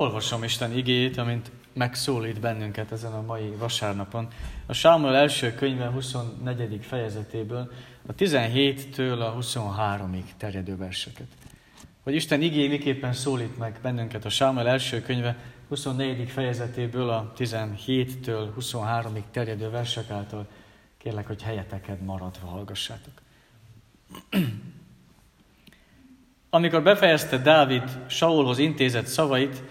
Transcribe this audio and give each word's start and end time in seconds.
Olvasom 0.00 0.42
Isten 0.42 0.76
igéjét, 0.76 1.16
amint 1.16 1.50
megszólít 1.72 2.40
bennünket 2.40 2.92
ezen 2.92 3.12
a 3.12 3.22
mai 3.22 3.54
vasárnapon. 3.58 4.28
A 4.66 4.72
Sámuel 4.72 5.16
első 5.16 5.54
könyve 5.54 5.90
24. 5.90 6.84
fejezetéből 6.84 7.72
a 8.06 8.14
17-től 8.14 9.20
a 9.20 9.36
23-ig 9.40 10.24
terjedő 10.36 10.76
verseket. 10.76 11.26
Hogy 12.02 12.14
Isten 12.14 12.42
igény 12.42 12.70
miképpen 12.70 13.12
szólít 13.12 13.58
meg 13.58 13.78
bennünket 13.82 14.24
a 14.24 14.28
Sámuel 14.28 14.68
első 14.68 15.02
könyve 15.02 15.36
24. 15.68 16.30
fejezetéből 16.30 17.08
a 17.08 17.32
17-től 17.38 18.48
23-ig 18.60 19.24
terjedő 19.30 19.70
versek 19.70 20.10
által, 20.10 20.46
kérlek, 20.98 21.26
hogy 21.26 21.42
helyeteket 21.42 22.00
maradva 22.00 22.46
hallgassátok. 22.46 23.12
Amikor 26.50 26.82
befejezte 26.82 27.38
Dávid 27.38 28.06
Saulhoz 28.06 28.58
intézett 28.58 29.06
szavait, 29.06 29.62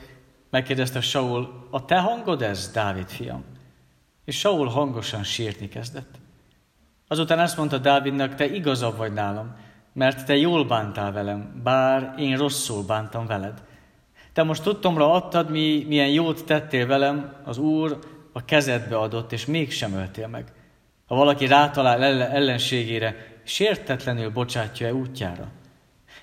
Megkérdezte 0.49 1.01
Saul, 1.01 1.67
a 1.69 1.85
te 1.85 1.99
hangod 1.99 2.41
ez, 2.41 2.71
Dávid 2.71 3.07
fiam? 3.07 3.43
És 4.25 4.39
Saul 4.39 4.67
hangosan 4.67 5.23
sírni 5.23 5.67
kezdett. 5.67 6.19
Azután 7.07 7.39
azt 7.39 7.57
mondta 7.57 7.77
Dávidnak, 7.77 8.35
te 8.35 8.45
igazabb 8.45 8.97
vagy 8.97 9.13
nálam, 9.13 9.55
mert 9.93 10.25
te 10.25 10.35
jól 10.35 10.65
bántál 10.65 11.11
velem, 11.11 11.61
bár 11.63 12.13
én 12.17 12.37
rosszul 12.37 12.83
bántam 12.83 13.25
veled. 13.25 13.63
Te 14.33 14.43
most 14.43 14.63
tudtomra 14.63 15.11
adtad, 15.11 15.49
mi, 15.49 15.85
milyen 15.87 16.09
jót 16.09 16.45
tettél 16.45 16.87
velem, 16.87 17.33
az 17.43 17.57
Úr 17.57 17.99
a 18.33 18.45
kezedbe 18.45 18.97
adott, 18.97 19.31
és 19.31 19.45
mégsem 19.45 19.93
öltél 19.93 20.27
meg. 20.27 20.51
Ha 21.07 21.15
valaki 21.15 21.47
rátalál 21.47 22.03
ellenségére, 22.23 23.15
sértetlenül 23.43 24.29
bocsátja-e 24.29 24.93
útjára? 24.93 25.47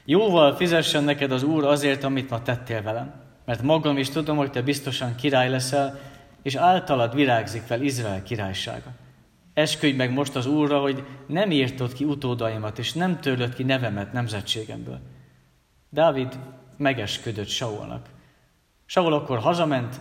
Jóval 0.04 0.56
fizessen 0.56 1.04
neked 1.04 1.32
az 1.32 1.42
Úr 1.42 1.64
azért, 1.64 2.04
amit 2.04 2.30
ma 2.30 2.42
tettél 2.42 2.82
velem 2.82 3.25
mert 3.46 3.62
magam 3.62 3.98
is 3.98 4.08
tudom, 4.08 4.36
hogy 4.36 4.50
te 4.50 4.62
biztosan 4.62 5.14
király 5.14 5.48
leszel, 5.48 6.00
és 6.42 6.54
általad 6.54 7.14
virágzik 7.14 7.62
fel 7.62 7.82
Izrael 7.82 8.22
királysága. 8.22 8.90
Esküdj 9.54 9.96
meg 9.96 10.12
most 10.12 10.36
az 10.36 10.46
Úrra, 10.46 10.80
hogy 10.80 11.06
nem 11.26 11.50
írtod 11.50 11.92
ki 11.92 12.04
utódaimat, 12.04 12.78
és 12.78 12.92
nem 12.92 13.20
törlöd 13.20 13.54
ki 13.54 13.62
nevemet 13.62 14.12
nemzetségemből. 14.12 15.00
Dávid 15.90 16.38
megesküdött 16.76 17.48
Saulnak. 17.48 18.08
Saul 18.86 19.12
akkor 19.12 19.38
hazament, 19.38 20.00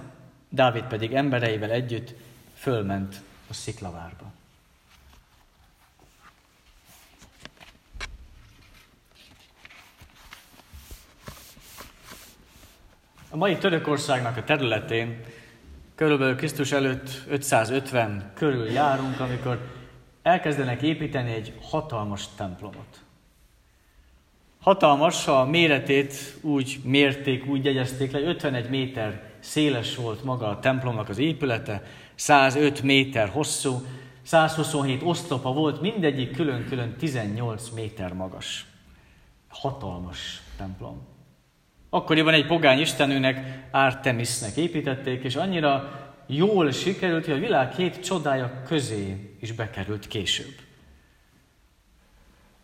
Dávid 0.50 0.84
pedig 0.84 1.14
embereivel 1.14 1.70
együtt 1.70 2.14
fölment 2.54 3.22
a 3.50 3.54
sziklavárba. 3.54 4.32
A 13.30 13.38
mai 13.38 13.58
Törökországnak 13.58 14.38
a 14.38 14.44
területén 14.44 15.24
körülbelül 15.96 16.36
Krisztus 16.36 16.72
előtt 16.72 17.10
550 17.30 18.32
körül 18.34 18.72
járunk, 18.72 19.20
amikor 19.20 19.60
elkezdenek 20.22 20.82
építeni 20.82 21.34
egy 21.34 21.54
hatalmas 21.62 22.26
templomot. 22.36 23.04
Hatalmas, 24.62 25.28
a 25.28 25.46
méretét 25.46 26.38
úgy 26.42 26.80
mérték, 26.84 27.46
úgy 27.46 27.66
jegyezték 27.66 28.12
le, 28.12 28.20
51 28.20 28.70
méter 28.70 29.24
széles 29.40 29.96
volt 29.96 30.24
maga 30.24 30.48
a 30.48 30.60
templomnak 30.60 31.10
az 31.10 31.18
épülete, 31.18 31.84
105 32.16 32.82
méter 32.82 33.30
hosszú, 33.30 33.86
127 34.22 35.02
oszlopa 35.04 35.54
volt, 35.54 35.82
mindegyik 35.82 36.32
külön-külön 36.32 36.96
18 36.98 37.70
méter 37.70 38.14
magas. 38.14 38.66
Hatalmas 39.50 40.42
templom. 40.58 41.15
Akkoriban 41.96 42.34
egy 42.34 42.46
pogány 42.46 42.80
istenőnek, 42.80 43.68
Artemisnek 43.72 44.56
építették, 44.56 45.24
és 45.24 45.36
annyira 45.36 46.02
jól 46.28 46.72
sikerült, 46.72 47.26
hogy 47.26 47.34
a 47.34 47.40
világ 47.40 47.76
két 47.76 48.04
csodája 48.04 48.62
közé 48.66 49.36
is 49.40 49.52
bekerült 49.52 50.08
később. 50.08 50.54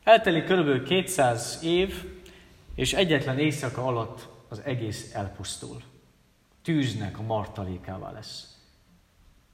Eltelik 0.04 0.44
körülbelül 0.44 0.84
200 0.84 1.60
év, 1.64 2.04
és 2.76 2.94
egyetlen 2.94 3.40
éjszaka 3.40 3.86
alatt 3.86 4.28
az 4.50 4.62
egész 4.66 5.14
elpusztul. 5.14 5.82
Tűznek 6.64 7.20
a 7.20 7.24
martalékává 7.24 8.12
lesz. 8.12 8.56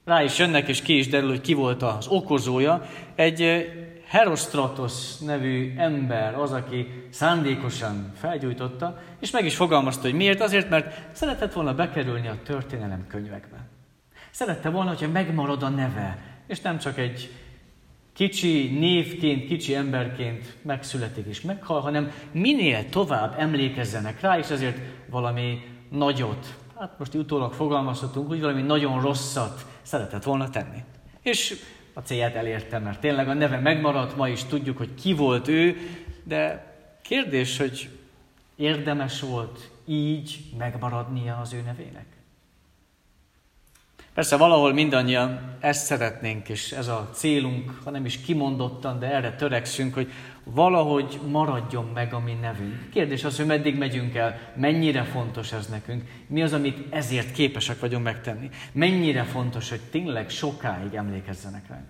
Rá 0.06 0.24
is 0.24 0.38
jönnek, 0.38 0.68
és 0.68 0.82
ki 0.82 0.98
is 0.98 1.08
derül, 1.08 1.30
hogy 1.30 1.42
ki 1.42 1.54
volt 1.54 1.82
az 1.82 2.08
okozója. 2.08 2.86
Egy 3.16 3.70
Herostratos 4.08 5.18
nevű 5.18 5.74
ember 5.78 6.36
az, 6.36 6.52
aki 6.52 7.08
szándékosan 7.10 8.12
felgyújtotta, 8.16 9.00
és 9.20 9.32
meg 9.32 9.46
is 9.46 9.56
fogalmazta, 9.56 10.02
hogy 10.02 10.14
miért. 10.14 10.42
Azért, 10.42 10.70
mert 10.70 11.16
szeretett 11.16 11.54
volna 11.54 11.74
bekerülni 11.74 12.28
a 12.28 12.40
történelem 12.44 13.08
könyvekbe. 13.08 13.58
Szerette 14.32 14.70
volna, 14.70 14.90
hogyha 14.90 15.08
megmarad 15.08 15.64
a 15.64 15.70
neve, 15.70 16.18
és 16.48 16.62
nem 16.62 16.78
csak 16.78 16.98
egy 16.98 17.32
kicsi 18.14 18.78
névként, 18.80 19.46
kicsi 19.46 19.76
emberként 19.76 20.58
megszületik 20.62 21.26
és 21.26 21.42
meghal, 21.42 21.82
hanem 21.82 22.12
minél 22.32 22.90
tovább 22.90 23.36
emlékezzenek 23.40 24.22
rá, 24.22 24.38
és 24.38 24.50
ezért 24.50 24.78
valami 25.10 25.62
nagyot, 25.90 26.56
hát 26.80 27.00
most 27.00 27.14
utólag 27.14 27.54
fogalmazhatunk, 27.54 28.28
hogy 28.28 28.42
valami 28.42 28.62
nagyon 28.62 29.02
rosszat 29.02 29.66
szeretett 29.82 30.24
volna 30.24 30.50
tenni. 30.50 30.84
És 31.22 31.60
a 31.98 32.02
célját 32.02 32.36
elérte, 32.36 32.80
mert 32.80 33.00
tényleg 33.00 33.30
a 33.30 33.34
neve 33.34 33.60
megmaradt, 33.60 34.16
ma 34.16 34.30
is 34.30 34.44
tudjuk, 34.44 34.78
hogy 34.78 34.94
ki 34.94 35.14
volt 35.14 35.48
ő, 35.48 35.78
de 36.24 36.74
kérdés, 37.02 37.58
hogy 37.58 37.90
érdemes 38.56 39.22
volt 39.22 39.70
így 39.86 40.40
megmaradnia 40.58 41.38
az 41.38 41.54
ő 41.54 41.62
nevének? 41.66 42.06
Persze 44.14 44.38
valahol 44.38 44.74
mindannyian 44.74 45.58
ezt 45.60 45.86
szeretnénk, 45.86 46.50
és 46.50 46.72
ez 46.72 46.88
a 46.88 47.10
célunk, 47.14 47.82
ha 47.84 47.90
nem 47.90 48.06
is 48.06 48.18
kimondottan, 48.18 49.00
de 49.00 49.12
erre 49.12 49.36
törekszünk, 49.36 49.94
hogy 49.94 50.12
valahogy 50.54 51.20
maradjon 51.28 51.86
meg 51.94 52.14
a 52.14 52.20
mi 52.20 52.34
nevünk. 52.34 52.90
Kérdés 52.90 53.24
az, 53.24 53.38
hogy 53.38 53.46
meddig 53.46 53.78
megyünk 53.78 54.16
el, 54.16 54.40
mennyire 54.56 55.04
fontos 55.04 55.52
ez 55.52 55.68
nekünk, 55.68 56.04
mi 56.28 56.42
az, 56.42 56.54
amit 56.54 56.94
ezért 56.94 57.32
képesek 57.32 57.80
vagyunk 57.80 58.04
megtenni. 58.04 58.50
Mennyire 58.72 59.24
fontos, 59.24 59.70
hogy 59.70 59.82
tényleg 59.92 60.30
sokáig 60.30 60.94
emlékezzenek 60.94 61.68
ránk. 61.68 61.88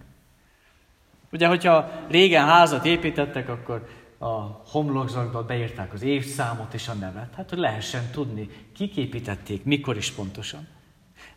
Ugye, 1.31 1.47
hogyha 1.47 1.91
régen 2.09 2.45
házat 2.45 2.85
építettek, 2.85 3.49
akkor 3.49 3.87
a 4.17 4.61
homlokzatba 4.71 5.43
beírták 5.43 5.93
az 5.93 6.01
évszámot 6.01 6.73
és 6.73 6.87
a 6.87 6.93
nevet, 6.93 7.33
hát 7.35 7.49
hogy 7.49 7.59
lehessen 7.59 8.03
tudni, 8.11 8.49
kik 8.75 8.97
építették, 8.97 9.63
mikor 9.63 9.97
is 9.97 10.11
pontosan. 10.11 10.67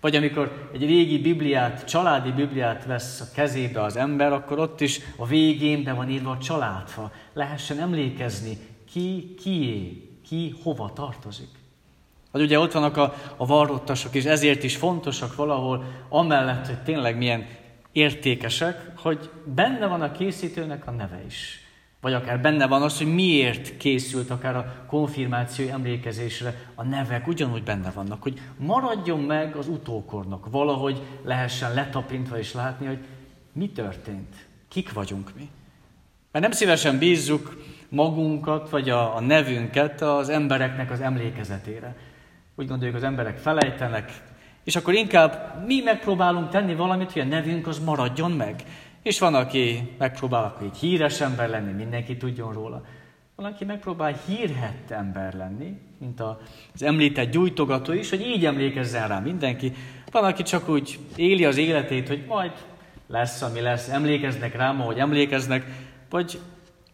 Vagy 0.00 0.16
amikor 0.16 0.68
egy 0.72 0.86
régi 0.86 1.18
Bibliát, 1.18 1.84
családi 1.84 2.30
Bibliát 2.30 2.84
vesz 2.84 3.20
a 3.20 3.34
kezébe 3.34 3.82
az 3.82 3.96
ember, 3.96 4.32
akkor 4.32 4.58
ott 4.58 4.80
is 4.80 5.00
a 5.16 5.26
végén 5.26 5.84
be 5.84 5.92
van 5.92 6.08
írva 6.08 6.30
a 6.30 6.38
családfa. 6.38 7.12
Lehessen 7.32 7.78
emlékezni, 7.78 8.58
ki 8.92 9.34
kié, 9.42 10.08
ki 10.28 10.54
hova 10.62 10.92
tartozik. 10.92 11.48
Vagy 12.30 12.42
ugye 12.42 12.58
ott 12.58 12.72
vannak 12.72 12.96
a, 12.96 13.14
a 13.36 13.46
varrottasok, 13.46 14.14
és 14.14 14.24
ezért 14.24 14.62
is 14.62 14.76
fontosak 14.76 15.34
valahol, 15.34 15.84
amellett, 16.08 16.66
hogy 16.66 16.82
tényleg 16.82 17.16
milyen 17.16 17.46
értékesek, 17.92 18.98
hogy 18.98 19.30
benne 19.44 19.86
van 19.86 20.02
a 20.02 20.12
készítőnek 20.12 20.86
a 20.86 20.90
neve 20.90 21.22
is. 21.26 21.69
Vagy 22.00 22.12
akár 22.12 22.40
benne 22.40 22.66
van 22.66 22.82
az, 22.82 22.98
hogy 22.98 23.14
miért 23.14 23.76
készült 23.76 24.30
akár 24.30 24.56
a 24.56 24.84
konfirmáció 24.86 25.68
emlékezésre 25.68 26.54
a 26.74 26.84
nevek, 26.84 27.26
ugyanúgy 27.26 27.62
benne 27.62 27.90
vannak, 27.90 28.22
hogy 28.22 28.40
maradjon 28.56 29.20
meg 29.20 29.56
az 29.56 29.68
utókornak, 29.68 30.50
valahogy 30.50 31.02
lehessen 31.24 31.74
letapintva 31.74 32.38
és 32.38 32.52
látni, 32.54 32.86
hogy 32.86 32.98
mi 33.52 33.68
történt, 33.68 34.46
kik 34.68 34.92
vagyunk 34.92 35.30
mi. 35.36 35.48
Mert 36.32 36.44
nem 36.44 36.54
szívesen 36.54 36.98
bízzuk 36.98 37.62
magunkat, 37.88 38.70
vagy 38.70 38.90
a, 38.90 39.16
a 39.16 39.20
nevünket 39.20 40.00
az 40.00 40.28
embereknek 40.28 40.90
az 40.90 41.00
emlékezetére. 41.00 41.96
Úgy 42.54 42.66
gondoljuk, 42.66 42.96
az 42.96 43.02
emberek 43.02 43.38
felejtenek, 43.38 44.22
és 44.64 44.76
akkor 44.76 44.94
inkább 44.94 45.62
mi 45.66 45.80
megpróbálunk 45.80 46.48
tenni 46.48 46.74
valamit, 46.74 47.12
hogy 47.12 47.22
a 47.22 47.24
nevünk 47.24 47.66
az 47.66 47.78
maradjon 47.78 48.30
meg. 48.30 48.64
És 49.02 49.18
van, 49.18 49.34
aki 49.34 49.94
megpróbál 49.98 50.44
akkor 50.44 50.66
egy 50.66 50.76
híres 50.76 51.20
ember 51.20 51.48
lenni, 51.48 51.72
mindenki 51.72 52.16
tudjon 52.16 52.52
róla. 52.52 52.84
Van, 53.34 53.52
aki 53.52 53.64
megpróbál 53.64 54.20
hírhett 54.26 54.91
ember 54.91 55.34
lenni, 55.34 55.80
mint 55.98 56.20
az 56.20 56.82
említett 56.82 57.30
gyújtogató 57.30 57.92
is, 57.92 58.10
hogy 58.10 58.20
így 58.20 58.47
emlékezzen 58.47 59.08
rá 59.08 59.18
mindenki. 59.18 59.72
Van, 60.10 60.24
aki 60.24 60.42
csak 60.42 60.68
úgy 60.68 60.98
éli 61.16 61.44
az 61.44 61.56
életét, 61.56 62.08
hogy 62.08 62.24
majd 62.26 62.52
lesz, 63.06 63.42
ami 63.42 63.60
lesz, 63.60 63.88
emlékeznek 63.88 64.56
rám, 64.56 64.80
ahogy 64.80 64.98
emlékeznek, 64.98 65.66
vagy 66.10 66.41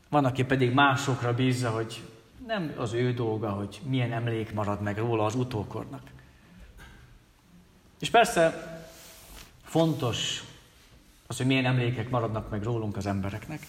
van, 0.08 0.24
aki 0.24 0.44
pedig 0.44 0.72
másokra 0.72 1.34
bízza, 1.34 1.70
hogy 1.70 2.02
nem 2.46 2.72
az 2.76 2.92
ő 2.92 3.12
dolga, 3.12 3.50
hogy 3.50 3.80
milyen 3.88 4.12
emlék 4.12 4.54
marad 4.54 4.82
meg 4.82 4.98
róla 4.98 5.24
az 5.24 5.34
utókornak. 5.34 6.02
És 8.00 8.10
persze 8.10 8.74
fontos 9.62 10.42
az, 11.26 11.36
hogy 11.36 11.46
milyen 11.46 11.64
emlékek 11.64 12.10
maradnak 12.10 12.50
meg 12.50 12.62
rólunk 12.62 12.96
az 12.96 13.06
embereknek. 13.06 13.60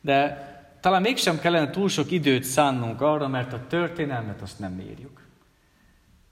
De 0.00 0.48
talán 0.80 1.02
mégsem 1.02 1.38
kellene 1.38 1.70
túl 1.70 1.88
sok 1.88 2.10
időt 2.10 2.44
szánnunk 2.44 3.00
arra, 3.00 3.28
mert 3.28 3.52
a 3.52 3.66
történelmet 3.66 4.42
azt 4.42 4.58
nem 4.58 4.72
mérjük. 4.72 5.26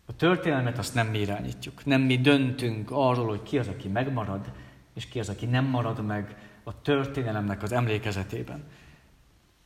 A 0.06 0.16
történelmet 0.16 0.78
azt 0.78 0.94
nem 0.94 1.06
mi 1.06 1.18
irányítjuk. 1.18 1.84
Nem 1.84 2.00
mi 2.00 2.18
döntünk 2.18 2.90
arról, 2.90 3.28
hogy 3.28 3.42
ki 3.42 3.58
az, 3.58 3.68
aki 3.68 3.88
megmarad, 3.88 4.52
és 4.94 5.06
ki 5.06 5.20
az, 5.20 5.28
aki 5.28 5.46
nem 5.46 5.64
marad 5.64 6.04
meg 6.04 6.36
a 6.64 6.82
történelemnek 6.82 7.62
az 7.62 7.72
emlékezetében. 7.72 8.64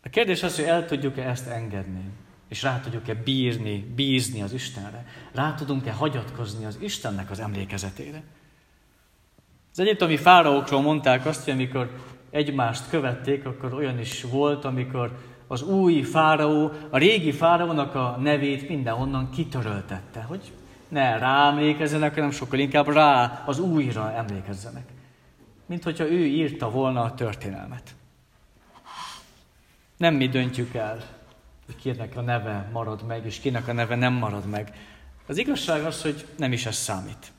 A 0.02 0.08
kérdés 0.08 0.42
az, 0.42 0.56
hogy 0.56 0.64
el 0.64 0.86
tudjuk-e 0.86 1.28
ezt 1.28 1.46
engedni, 1.46 2.04
és 2.48 2.62
rá 2.62 2.80
tudjuk-e 2.80 3.14
bírni, 3.14 3.92
bízni 3.94 4.42
az 4.42 4.52
Istenre. 4.52 5.06
Rá 5.32 5.54
tudunk-e 5.54 5.92
hagyatkozni 5.92 6.64
az 6.64 6.78
Istennek 6.80 7.30
az 7.30 7.40
emlékezetére. 7.40 8.22
Az 9.76 9.82
egyiptomi 9.82 10.16
fáraókról 10.16 10.80
mondták 10.80 11.26
azt, 11.26 11.44
hogy 11.44 11.52
amikor 11.52 11.90
egymást 12.30 12.88
követték, 12.88 13.46
akkor 13.46 13.74
olyan 13.74 13.98
is 13.98 14.22
volt, 14.22 14.64
amikor 14.64 15.18
az 15.46 15.62
új 15.62 16.02
fáraó, 16.02 16.72
a 16.90 16.98
régi 16.98 17.32
fáraónak 17.32 17.94
a 17.94 18.16
nevét 18.20 18.68
mindenhonnan 18.68 19.30
kitöröltette, 19.30 20.20
hogy 20.22 20.52
ne 20.88 21.18
rá 21.18 21.48
emlékezzenek, 21.48 22.14
hanem 22.14 22.30
sokkal 22.30 22.58
inkább 22.58 22.88
rá 22.88 23.42
az 23.46 23.58
újra 23.58 24.12
emlékezzenek. 24.12 24.88
Mint 25.66 25.82
hogyha 25.82 26.10
ő 26.10 26.26
írta 26.26 26.70
volna 26.70 27.02
a 27.02 27.14
történelmet. 27.14 27.94
Nem 29.96 30.14
mi 30.14 30.28
döntjük 30.28 30.74
el, 30.74 30.98
hogy 31.66 31.76
kinek 31.76 32.16
a 32.16 32.20
neve 32.20 32.68
marad 32.72 33.02
meg, 33.06 33.26
és 33.26 33.40
kinek 33.40 33.68
a 33.68 33.72
neve 33.72 33.94
nem 33.94 34.12
marad 34.12 34.46
meg. 34.46 34.72
Az 35.26 35.38
igazság 35.38 35.84
az, 35.84 36.02
hogy 36.02 36.26
nem 36.36 36.52
is 36.52 36.66
ez 36.66 36.76
számít. 36.76 37.34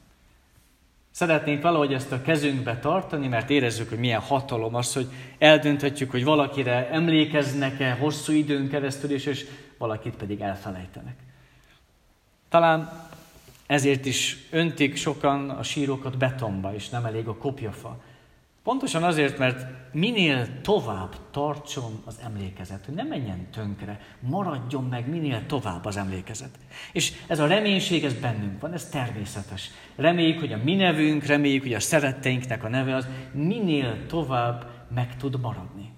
Szeretnénk 1.17 1.61
valahogy 1.61 1.93
ezt 1.93 2.11
a 2.11 2.21
kezünkbe 2.21 2.79
tartani, 2.79 3.27
mert 3.27 3.49
érezzük, 3.49 3.89
hogy 3.89 3.97
milyen 3.97 4.19
hatalom 4.19 4.75
az, 4.75 4.93
hogy 4.93 5.07
eldönthetjük, 5.37 6.11
hogy 6.11 6.23
valakire 6.23 6.89
emlékeznek-e 6.89 7.91
hosszú 7.91 8.33
időn 8.33 8.69
keresztül 8.69 9.11
is, 9.11 9.25
és 9.25 9.45
valakit 9.77 10.15
pedig 10.15 10.41
elfelejtenek. 10.41 11.15
Talán 12.49 13.09
ezért 13.67 14.05
is 14.05 14.47
öntik 14.49 14.95
sokan 14.95 15.49
a 15.49 15.63
sírokat 15.63 16.17
betonba, 16.17 16.73
és 16.73 16.89
nem 16.89 17.05
elég 17.05 17.27
a 17.27 17.37
kopjafa. 17.37 18.01
Pontosan 18.67 19.03
azért, 19.03 19.37
mert 19.37 19.65
minél 19.91 20.61
tovább 20.61 21.15
tartson 21.31 22.01
az 22.05 22.19
emlékezet, 22.23 22.85
hogy 22.85 22.93
ne 22.93 23.03
menjen 23.03 23.51
tönkre, 23.51 23.99
maradjon 24.19 24.83
meg 24.83 25.09
minél 25.09 25.45
tovább 25.45 25.85
az 25.85 25.97
emlékezet. 25.97 26.49
És 26.91 27.13
ez 27.27 27.39
a 27.39 27.47
reménység, 27.47 28.03
ez 28.03 28.13
bennünk 28.13 28.61
van, 28.61 28.73
ez 28.73 28.89
természetes. 28.89 29.71
Reméljük, 29.95 30.39
hogy 30.39 30.53
a 30.53 30.57
mi 30.63 30.75
nevünk, 30.75 31.25
reméljük, 31.25 31.61
hogy 31.61 31.73
a 31.73 31.79
szeretteinknek 31.79 32.63
a 32.63 32.69
neve 32.69 32.95
az 32.95 33.07
minél 33.31 34.05
tovább 34.05 34.69
meg 34.93 35.17
tud 35.17 35.39
maradni. 35.39 35.91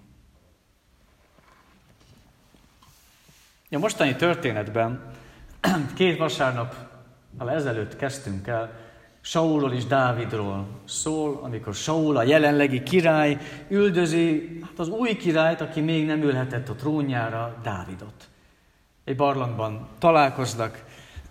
A 3.72 3.78
mostani 3.78 4.16
történetben 4.16 5.12
két 5.96 6.18
vasárnap 6.18 6.76
ezelőtt 7.48 7.96
kezdtünk 7.96 8.48
el 8.48 8.89
Saulról 9.22 9.74
és 9.74 9.86
Dávidról 9.86 10.68
szól, 10.86 11.40
amikor 11.42 11.74
Saul, 11.74 12.18
a 12.18 12.24
jelenlegi 12.24 12.84
király, 12.84 13.38
üldözi 13.68 14.60
hát 14.62 14.80
az 14.80 14.88
új 14.88 15.16
királyt, 15.16 15.62
aki 15.62 15.82
még 15.82 16.06
nem 16.06 16.22
ülhetett 16.22 16.70
a 16.70 16.74
trónjára, 16.74 17.56
Dávidot. 17.64 18.30
Egy 19.04 19.16
barlangban 19.16 19.88
találkoznak, 20.00 20.84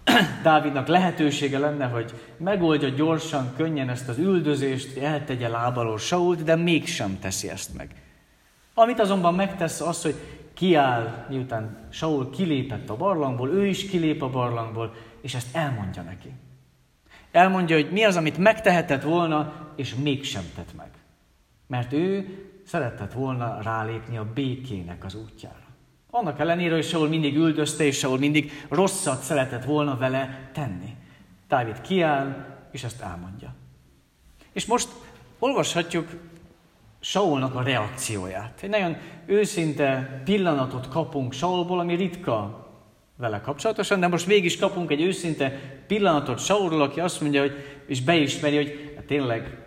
Dávidnak 0.43 0.87
lehetősége 0.87 1.58
lenne, 1.58 1.87
hogy 1.87 2.12
megoldja 2.37 2.88
gyorsan, 2.88 3.52
könnyen 3.56 3.88
ezt 3.88 4.08
az 4.08 4.19
üldözést, 4.19 4.96
eltegye 4.96 5.49
lábalól 5.49 5.99
Sault, 5.99 6.43
de 6.43 6.56
mégsem 6.56 7.19
teszi 7.20 7.49
ezt 7.49 7.75
meg. 7.76 8.02
Amit 8.75 9.00
azonban 9.00 9.35
megtesz 9.35 9.81
az, 9.81 10.02
hogy 10.02 10.14
kiáll, 10.55 11.26
miután 11.29 11.88
Saul 11.90 12.31
kilépett 12.31 12.90
a 12.90 12.96
barlangból, 12.96 13.49
ő 13.49 13.67
is 13.67 13.88
kilép 13.88 14.23
a 14.23 14.31
barlangból, 14.31 14.94
és 15.20 15.35
ezt 15.35 15.56
elmondja 15.56 16.02
neki. 16.02 16.32
Elmondja, 17.33 17.77
hogy 17.77 17.91
mi 17.91 18.05
az, 18.05 18.17
amit 18.17 18.39
megtehetett 18.39 19.03
volna, 19.03 19.53
és 19.77 19.95
mégsem 19.95 20.45
tett 20.55 20.75
meg. 20.77 20.91
Mert 21.67 21.93
ő 21.93 22.27
szeretett 22.67 23.13
volna 23.13 23.63
rálépni 23.63 24.17
a 24.17 24.33
békének 24.35 25.05
az 25.05 25.15
útjára. 25.15 25.67
Annak 26.11 26.39
ellenére, 26.39 26.75
hogy 26.75 26.85
Saul 26.85 27.09
mindig 27.09 27.37
üldözte, 27.37 27.85
és 27.85 27.99
Saul 27.99 28.19
mindig 28.19 28.53
rosszat 28.69 29.23
szeretett 29.23 29.65
volna 29.65 29.97
vele 29.97 30.51
tenni. 30.53 30.97
Dávid 31.49 31.81
kiáll, 31.81 32.47
és 32.71 32.85
ezt 32.85 33.03
elmondja. 33.03 33.55
És 34.53 34.67
most 34.67 34.89
olvashatjuk 35.39 36.09
Saulnak 37.01 37.55
a 37.55 37.63
reakcióját. 37.63 38.63
Egy 38.63 38.69
nagyon 38.69 38.97
őszinte 39.27 40.21
pillanatot 40.25 40.89
kapunk 40.89 41.33
Saulból, 41.33 41.79
ami 41.79 41.95
ritka 41.95 42.68
vele 43.19 43.41
kapcsolatosan, 43.41 44.00
de 44.00 44.09
most 44.09 44.26
mégis 44.26 44.59
kapunk 44.59 44.91
egy 44.91 45.00
őszinte 45.00 45.49
pillanatot 45.87 46.38
Saulról, 46.38 46.82
aki 46.82 47.00
azt 47.00 47.20
mondja, 47.20 47.41
hogy, 47.41 47.53
és 47.87 48.03
beismeri, 48.03 48.56
hogy 48.56 48.93
hát 48.97 49.05
tényleg 49.05 49.59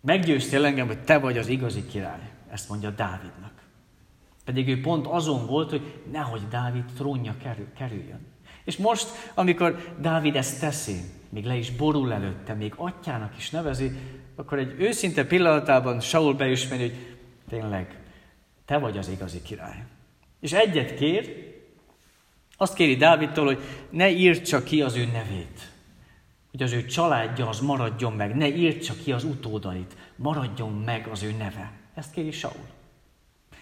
meggyőztél 0.00 0.64
engem, 0.64 0.86
hogy 0.86 0.98
te 0.98 1.18
vagy 1.18 1.38
az 1.38 1.48
igazi 1.48 1.86
király. 1.86 2.30
Ezt 2.50 2.68
mondja 2.68 2.90
Dávidnak. 2.90 3.52
Pedig 4.44 4.68
ő 4.68 4.80
pont 4.80 5.06
azon 5.06 5.46
volt, 5.46 5.70
hogy 5.70 5.94
nehogy 6.12 6.48
Dávid 6.50 6.84
trónja 6.96 7.34
kerül, 7.42 7.66
kerüljön. 7.78 8.26
És 8.64 8.76
most, 8.76 9.08
amikor 9.34 9.94
Dávid 10.00 10.36
ezt 10.36 10.60
teszi, 10.60 10.96
még 11.28 11.44
le 11.44 11.56
is 11.56 11.70
borul 11.70 12.12
előtte, 12.12 12.54
még 12.54 12.72
atyának 12.76 13.36
is 13.36 13.50
nevezi, 13.50 13.90
akkor 14.36 14.58
egy 14.58 14.74
őszinte 14.78 15.24
pillanatában 15.24 16.00
Saul 16.00 16.34
beismeri, 16.34 16.82
hogy 16.82 17.16
tényleg, 17.48 17.98
te 18.64 18.78
vagy 18.78 18.98
az 18.98 19.08
igazi 19.08 19.42
király. 19.42 19.84
És 20.40 20.52
egyet 20.52 20.94
kér, 20.94 21.54
azt 22.56 22.74
kéri 22.74 22.96
Dávidtól, 22.96 23.44
hogy 23.44 23.62
ne 23.90 24.10
írtsa 24.10 24.62
ki 24.62 24.82
az 24.82 24.96
ő 24.96 25.04
nevét. 25.12 25.70
Hogy 26.50 26.62
az 26.62 26.72
ő 26.72 26.84
családja 26.84 27.48
az 27.48 27.60
maradjon 27.60 28.12
meg, 28.12 28.36
ne 28.36 28.48
írtsa 28.48 28.94
ki 29.04 29.12
az 29.12 29.24
utódait, 29.24 29.96
maradjon 30.16 30.72
meg 30.72 31.08
az 31.12 31.22
ő 31.22 31.34
neve. 31.38 31.72
Ezt 31.94 32.12
kéri 32.12 32.30
Saul. 32.30 32.74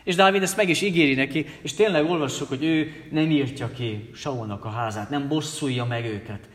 És 0.05 0.15
Dávid 0.15 0.43
ezt 0.43 0.57
meg 0.57 0.69
is 0.69 0.83
ígéri 0.83 1.15
neki, 1.15 1.47
és 1.63 1.75
tényleg 1.75 2.11
olvassuk, 2.11 2.49
hogy 2.49 2.65
ő 2.65 2.93
nem 3.11 3.31
írtja 3.31 3.73
ki 3.73 4.11
Saulnak 4.15 4.65
a 4.65 4.71
házát, 4.71 5.11
nem 5.11 5.29
bosszulja 5.29 5.85
meg 5.85 6.05
őket. 6.05 6.49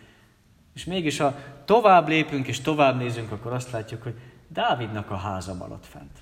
És 0.74 0.86
mégis, 0.86 1.18
ha 1.18 1.36
tovább 1.66 2.08
lépünk 2.08 2.48
és 2.48 2.62
tovább 2.62 2.98
nézünk, 2.98 3.32
akkor 3.32 3.54
azt 3.54 3.72
látjuk, 3.72 4.04
hogy 4.04 4.16
Dávidnak 4.48 5.12
a 5.12 5.16
háza 5.16 5.54
maradt 5.54 5.86
fent. 5.86 6.18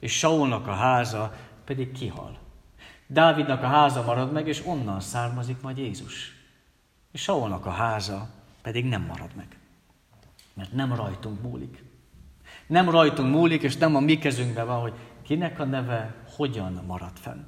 És 0.00 0.18
Saulnak 0.18 0.66
a 0.66 0.72
háza 0.72 1.32
pedig 1.64 1.92
kihal. 1.92 2.38
Dávidnak 3.06 3.62
a 3.62 3.66
háza 3.66 4.02
marad 4.02 4.32
meg, 4.32 4.48
és 4.48 4.66
onnan 4.66 5.00
származik 5.00 5.60
majd 5.60 5.78
Jézus. 5.78 6.34
És 7.12 7.22
Saulnak 7.22 7.66
a 7.66 7.70
háza 7.70 8.28
pedig 8.62 8.84
nem 8.84 9.02
marad 9.02 9.30
meg. 9.36 9.46
Mert 10.54 10.72
nem 10.72 10.94
rajtunk 10.94 11.42
múlik. 11.42 11.84
Nem 12.66 12.90
rajtunk 12.90 13.34
múlik, 13.34 13.62
és 13.62 13.76
nem 13.76 13.96
a 13.96 14.00
mi 14.00 14.18
kezünkben 14.18 14.66
van, 14.66 14.80
hogy 14.80 14.92
kinek 15.22 15.60
a 15.60 15.64
neve 15.64 16.14
hogyan 16.36 16.84
marad 16.86 17.16
fenn. 17.20 17.40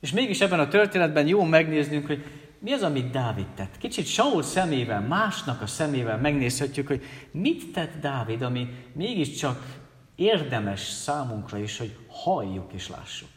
És 0.00 0.12
mégis 0.12 0.40
ebben 0.40 0.60
a 0.60 0.68
történetben 0.68 1.26
jó 1.26 1.44
megnéznünk, 1.44 2.06
hogy 2.06 2.24
mi 2.58 2.72
az, 2.72 2.82
amit 2.82 3.10
Dávid 3.10 3.46
tett. 3.46 3.78
Kicsit 3.78 4.06
Saul 4.06 4.42
szemével, 4.42 5.00
másnak 5.00 5.62
a 5.62 5.66
szemével 5.66 6.18
megnézhetjük, 6.18 6.86
hogy 6.86 7.04
mit 7.30 7.72
tett 7.72 8.00
Dávid, 8.00 8.42
ami 8.42 8.68
mégiscsak 8.92 9.76
érdemes 10.14 10.80
számunkra 10.80 11.58
is, 11.58 11.78
hogy 11.78 11.96
halljuk 12.08 12.72
és 12.72 12.88
lássuk. 12.88 13.28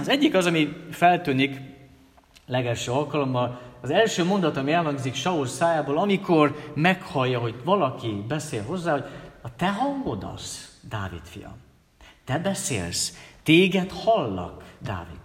Az 0.00 0.08
egyik 0.08 0.34
az, 0.34 0.46
ami 0.46 0.76
feltűnik 0.90 1.60
legelső 2.46 2.92
alkalommal, 2.92 3.60
az 3.80 3.90
első 3.90 4.24
mondat, 4.24 4.56
ami 4.56 4.72
elhangzik 4.72 5.14
Saul 5.14 5.46
szájából, 5.46 5.98
amikor 5.98 6.72
meghallja, 6.74 7.38
hogy 7.38 7.54
valaki 7.64 8.24
beszél 8.28 8.62
hozzá, 8.62 8.92
hogy 8.92 9.04
a 9.42 9.56
te 9.56 9.66
hangod 9.72 10.26
az, 10.34 10.72
Dávid 10.88 11.22
fiam. 11.24 11.56
Te 12.24 12.38
beszélsz, 12.38 13.18
téged 13.42 13.90
hallak, 13.90 14.64
Dávid. 14.78 15.20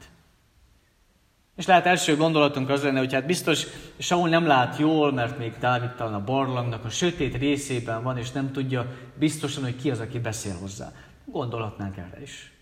És 1.56 1.66
lehet 1.66 1.86
első 1.86 2.16
gondolatunk 2.16 2.70
az 2.70 2.84
lenne, 2.84 3.00
hogy 3.00 3.14
hát 3.14 3.26
biztos 3.26 3.66
Saul 3.98 4.30
nem 4.30 4.46
lát 4.46 4.78
jól, 4.78 5.14
mert 5.14 5.38
még 5.38 5.54
Dávid 5.60 5.92
talán 5.92 6.14
a 6.14 6.24
barlangnak 6.24 6.86
a 6.86 6.90
sötét 6.90 7.38
részében 7.38 8.04
van, 8.04 8.18
és 8.18 8.32
nem 8.32 8.52
tudja 8.52 8.86
biztosan, 9.16 9.64
hogy 9.64 9.76
ki 9.76 9.92
az, 9.92 10.00
aki 10.00 10.20
beszél 10.20 10.56
hozzá. 10.60 10.92
Gondolhatnánk 11.26 11.98
erre 11.98 12.22
is. 12.22 12.59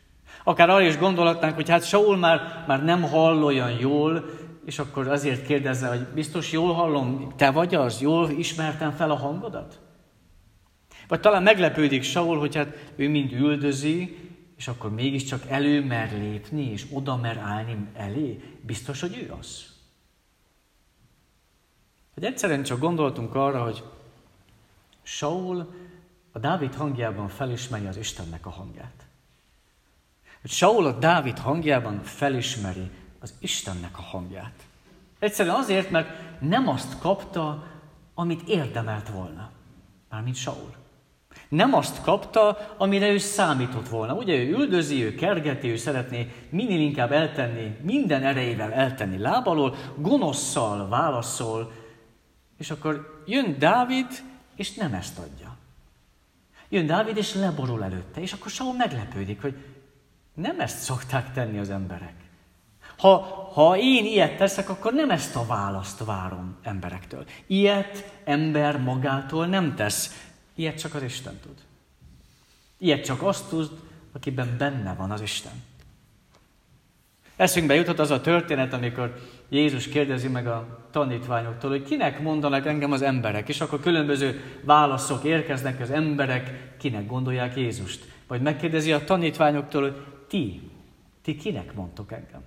Akár 0.47 0.69
arra 0.69 0.85
is 0.85 0.97
gondolhatnánk, 0.97 1.55
hogy 1.55 1.69
hát 1.69 1.83
Saul 1.83 2.17
már, 2.17 2.63
már 2.67 2.83
nem 2.83 3.01
hall 3.01 3.43
olyan 3.43 3.71
jól, 3.71 4.25
és 4.65 4.79
akkor 4.79 5.07
azért 5.07 5.45
kérdezze, 5.45 5.87
hogy 5.87 6.07
biztos 6.13 6.51
jól 6.51 6.73
hallom, 6.73 7.33
te 7.35 7.51
vagy 7.51 7.75
az, 7.75 8.01
jól 8.01 8.29
ismertem 8.29 8.91
fel 8.91 9.11
a 9.11 9.15
hangodat? 9.15 9.79
Vagy 11.07 11.19
talán 11.19 11.43
meglepődik 11.43 12.03
Saul, 12.03 12.39
hogy 12.39 12.55
hát 12.55 12.93
ő 12.95 13.09
mind 13.09 13.31
üldözi, 13.31 14.17
és 14.57 14.67
akkor 14.67 14.91
mégiscsak 14.91 15.41
elő 15.47 15.85
mer 15.85 16.11
lépni, 16.11 16.71
és 16.71 16.85
oda 16.91 17.15
mer 17.15 17.37
állni 17.37 17.77
elé. 17.93 18.39
Biztos, 18.61 19.01
hogy 19.01 19.17
ő 19.27 19.33
az? 19.39 19.65
Hogy 22.13 22.23
egyszerűen 22.23 22.63
csak 22.63 22.79
gondoltunk 22.79 23.35
arra, 23.35 23.63
hogy 23.63 23.83
Saul 25.03 25.73
a 26.31 26.39
Dávid 26.39 26.75
hangjában 26.75 27.27
felismeri 27.27 27.87
az 27.87 27.97
Istennek 27.97 28.45
a 28.45 28.49
hangját 28.49 29.06
hogy 30.47 30.55
Saul 30.55 30.85
a 30.85 30.91
Dávid 30.91 31.37
hangjában 31.37 32.03
felismeri 32.03 32.89
az 33.19 33.33
Istennek 33.39 33.97
a 33.97 34.01
hangját. 34.01 34.53
Egyszerűen 35.19 35.55
azért, 35.55 35.89
mert 35.89 36.09
nem 36.39 36.67
azt 36.67 36.99
kapta, 36.99 37.63
amit 38.13 38.47
érdemelt 38.47 39.09
volna. 39.09 39.49
Mármint 40.09 40.35
Saul. 40.35 40.73
Nem 41.49 41.73
azt 41.73 42.01
kapta, 42.01 42.75
amire 42.77 43.11
ő 43.11 43.17
számított 43.17 43.89
volna. 43.89 44.13
Ugye 44.13 44.35
ő 44.35 44.49
üldözi, 44.49 45.03
ő 45.03 45.15
kergeti, 45.15 45.69
ő 45.69 45.75
szeretné 45.75 46.33
minél 46.49 46.79
inkább 46.79 47.11
eltenni, 47.11 47.77
minden 47.81 48.23
erejével 48.23 48.73
eltenni 48.73 49.17
lábalól, 49.17 49.75
gonoszszal 49.95 50.87
válaszol, 50.87 51.71
és 52.57 52.71
akkor 52.71 53.23
jön 53.25 53.55
Dávid, 53.59 54.23
és 54.55 54.73
nem 54.73 54.93
ezt 54.93 55.17
adja. 55.17 55.55
Jön 56.69 56.85
Dávid, 56.85 57.17
és 57.17 57.33
leborul 57.33 57.83
előtte, 57.83 58.21
és 58.21 58.33
akkor 58.33 58.51
Saul 58.51 58.73
meglepődik, 58.73 59.41
hogy 59.41 59.55
nem 60.41 60.59
ezt 60.59 60.79
szokták 60.79 61.33
tenni 61.33 61.59
az 61.59 61.69
emberek. 61.69 62.13
Ha, 62.97 63.17
ha 63.53 63.77
én 63.77 64.05
ilyet 64.05 64.37
teszek, 64.37 64.69
akkor 64.69 64.93
nem 64.93 65.09
ezt 65.09 65.35
a 65.35 65.45
választ 65.45 66.05
várom 66.05 66.55
emberektől. 66.63 67.25
Ilyet 67.47 68.11
ember 68.23 68.81
magától 68.81 69.45
nem 69.45 69.75
tesz. 69.75 70.29
Ilyet 70.55 70.79
csak 70.79 70.95
az 70.95 71.03
Isten 71.03 71.39
tud. 71.43 71.55
Ilyet 72.77 73.05
csak 73.05 73.21
azt 73.21 73.49
tud, 73.49 73.69
akiben 74.13 74.55
benne 74.57 74.93
van 74.93 75.11
az 75.11 75.21
Isten. 75.21 75.51
Eszünkbe 77.35 77.75
jutott 77.75 77.99
az 77.99 78.11
a 78.11 78.21
történet, 78.21 78.73
amikor 78.73 79.21
Jézus 79.49 79.87
kérdezi 79.87 80.27
meg 80.27 80.47
a 80.47 80.87
tanítványoktól, 80.91 81.69
hogy 81.69 81.83
kinek 81.83 82.19
mondanak 82.19 82.65
engem 82.65 82.91
az 82.91 83.01
emberek, 83.01 83.49
és 83.49 83.61
akkor 83.61 83.79
különböző 83.79 84.59
válaszok 84.63 85.23
érkeznek, 85.23 85.79
az 85.79 85.91
emberek 85.91 86.75
kinek 86.77 87.07
gondolják 87.07 87.55
Jézust. 87.55 88.05
Vagy 88.27 88.41
megkérdezi 88.41 88.91
a 88.91 89.03
tanítványoktól, 89.03 89.81
hogy 89.81 89.95
ti, 90.27 90.71
ti 91.21 91.35
kinek 91.35 91.73
mondtok 91.73 92.11
engem? 92.11 92.43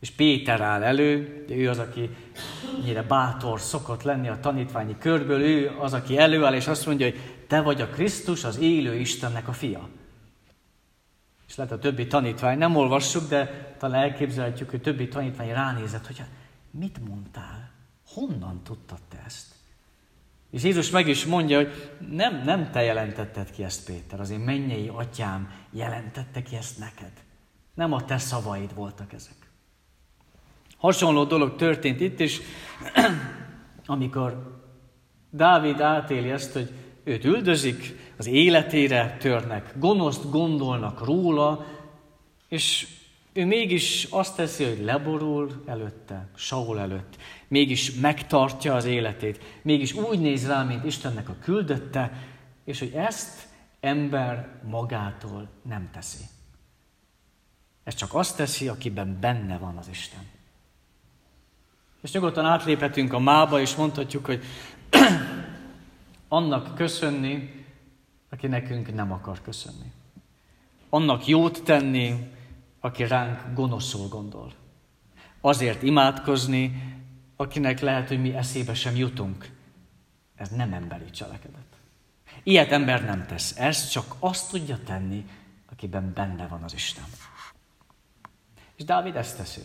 És 0.00 0.10
Péter 0.10 0.60
áll 0.60 0.82
elő, 0.82 1.44
ő 1.48 1.68
az, 1.68 1.78
aki 1.78 2.10
ennyire 2.76 3.02
bátor 3.02 3.60
szokott 3.60 4.02
lenni 4.02 4.28
a 4.28 4.40
tanítványi 4.40 4.98
körből, 4.98 5.40
ő 5.40 5.76
az, 5.78 5.92
aki 5.92 6.18
előáll, 6.18 6.54
és 6.54 6.66
azt 6.66 6.86
mondja, 6.86 7.06
hogy 7.06 7.20
te 7.46 7.60
vagy 7.60 7.80
a 7.80 7.88
Krisztus, 7.88 8.44
az 8.44 8.58
élő 8.58 8.94
Istennek 8.94 9.48
a 9.48 9.52
fia. 9.52 9.88
És 11.48 11.56
lehet 11.56 11.72
a 11.72 11.78
többi 11.78 12.06
tanítvány, 12.06 12.58
nem 12.58 12.76
olvassuk, 12.76 13.28
de 13.28 13.74
talán 13.78 14.02
elképzelhetjük, 14.02 14.70
hogy 14.70 14.80
többi 14.80 15.08
tanítvány 15.08 15.48
ránézett, 15.48 16.06
hogy 16.06 16.18
hát 16.18 16.30
mit 16.70 17.08
mondtál? 17.08 17.70
Honnan 18.06 18.62
tudtad 18.62 18.98
te 19.08 19.22
ezt? 19.26 19.57
És 20.50 20.62
Jézus 20.62 20.90
meg 20.90 21.08
is 21.08 21.24
mondja, 21.24 21.56
hogy 21.56 21.96
nem, 22.10 22.42
nem 22.44 22.70
te 22.70 22.82
jelentetted 22.82 23.50
ki 23.50 23.64
ezt, 23.64 23.84
Péter, 23.84 24.20
az 24.20 24.30
én 24.30 24.38
mennyei 24.38 24.90
atyám 24.94 25.52
jelentette 25.70 26.42
ki 26.42 26.56
ezt 26.56 26.78
neked. 26.78 27.12
Nem 27.74 27.92
a 27.92 28.04
te 28.04 28.18
szavaid 28.18 28.74
voltak 28.74 29.12
ezek. 29.12 29.36
Hasonló 30.76 31.24
dolog 31.24 31.56
történt 31.56 32.00
itt 32.00 32.20
is, 32.20 32.40
amikor 33.86 34.60
Dávid 35.30 35.80
átéli 35.80 36.30
ezt, 36.30 36.52
hogy 36.52 36.72
őt 37.04 37.24
üldözik, 37.24 38.06
az 38.16 38.26
életére 38.26 39.16
törnek, 39.20 39.72
gonoszt 39.78 40.30
gondolnak 40.30 41.04
róla, 41.04 41.66
és 42.48 42.86
ő 43.38 43.44
mégis 43.44 44.06
azt 44.10 44.36
teszi, 44.36 44.64
hogy 44.64 44.80
leborul 44.84 45.62
előtte, 45.66 46.28
Saul 46.36 46.80
előtt. 46.80 47.16
Mégis 47.48 47.92
megtartja 47.92 48.74
az 48.74 48.84
életét. 48.84 49.60
Mégis 49.62 49.92
úgy 49.92 50.20
néz 50.20 50.46
rá, 50.46 50.62
mint 50.62 50.84
Istennek 50.84 51.28
a 51.28 51.36
küldötte, 51.42 52.12
és 52.64 52.78
hogy 52.78 52.92
ezt 52.92 53.46
ember 53.80 54.60
magától 54.70 55.48
nem 55.62 55.88
teszi. 55.92 56.24
Ez 57.84 57.94
csak 57.94 58.14
azt 58.14 58.36
teszi, 58.36 58.68
akiben 58.68 59.18
benne 59.20 59.58
van 59.58 59.76
az 59.76 59.88
Isten. 59.88 60.26
És 62.00 62.12
nyugodtan 62.12 62.44
átléphetünk 62.44 63.12
a 63.12 63.18
mába, 63.18 63.60
és 63.60 63.74
mondhatjuk, 63.74 64.26
hogy 64.26 64.44
annak 66.28 66.74
köszönni, 66.74 67.64
aki 68.30 68.46
nekünk 68.46 68.94
nem 68.94 69.12
akar 69.12 69.42
köszönni. 69.42 69.92
Annak 70.88 71.26
jót 71.26 71.62
tenni, 71.64 72.36
aki 72.80 73.06
ránk 73.06 73.54
gonoszul 73.54 74.08
gondol. 74.08 74.52
Azért 75.40 75.82
imádkozni, 75.82 76.82
akinek 77.36 77.80
lehet, 77.80 78.08
hogy 78.08 78.20
mi 78.20 78.34
eszébe 78.34 78.74
sem 78.74 78.96
jutunk. 78.96 79.50
Ez 80.36 80.48
nem 80.48 80.72
emberi 80.72 81.10
cselekedet. 81.10 81.66
Ilyet 82.42 82.72
ember 82.72 83.04
nem 83.04 83.26
tesz. 83.26 83.58
Ez 83.58 83.88
csak 83.88 84.14
azt 84.18 84.50
tudja 84.50 84.78
tenni, 84.84 85.24
akiben 85.70 86.12
benne 86.14 86.46
van 86.46 86.62
az 86.62 86.74
Isten. 86.74 87.04
És 88.76 88.84
Dávid 88.84 89.16
ezt 89.16 89.36
teszi. 89.36 89.60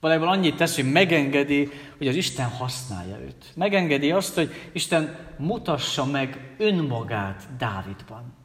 Valójában 0.00 0.28
annyit 0.28 0.56
tesz, 0.56 0.74
hogy 0.74 0.92
megengedi, 0.92 1.68
hogy 1.96 2.08
az 2.08 2.14
Isten 2.14 2.48
használja 2.48 3.18
őt. 3.20 3.52
Megengedi 3.54 4.10
azt, 4.10 4.34
hogy 4.34 4.70
Isten 4.72 5.16
mutassa 5.38 6.04
meg 6.04 6.54
önmagát 6.58 7.56
Dávidban. 7.56 8.37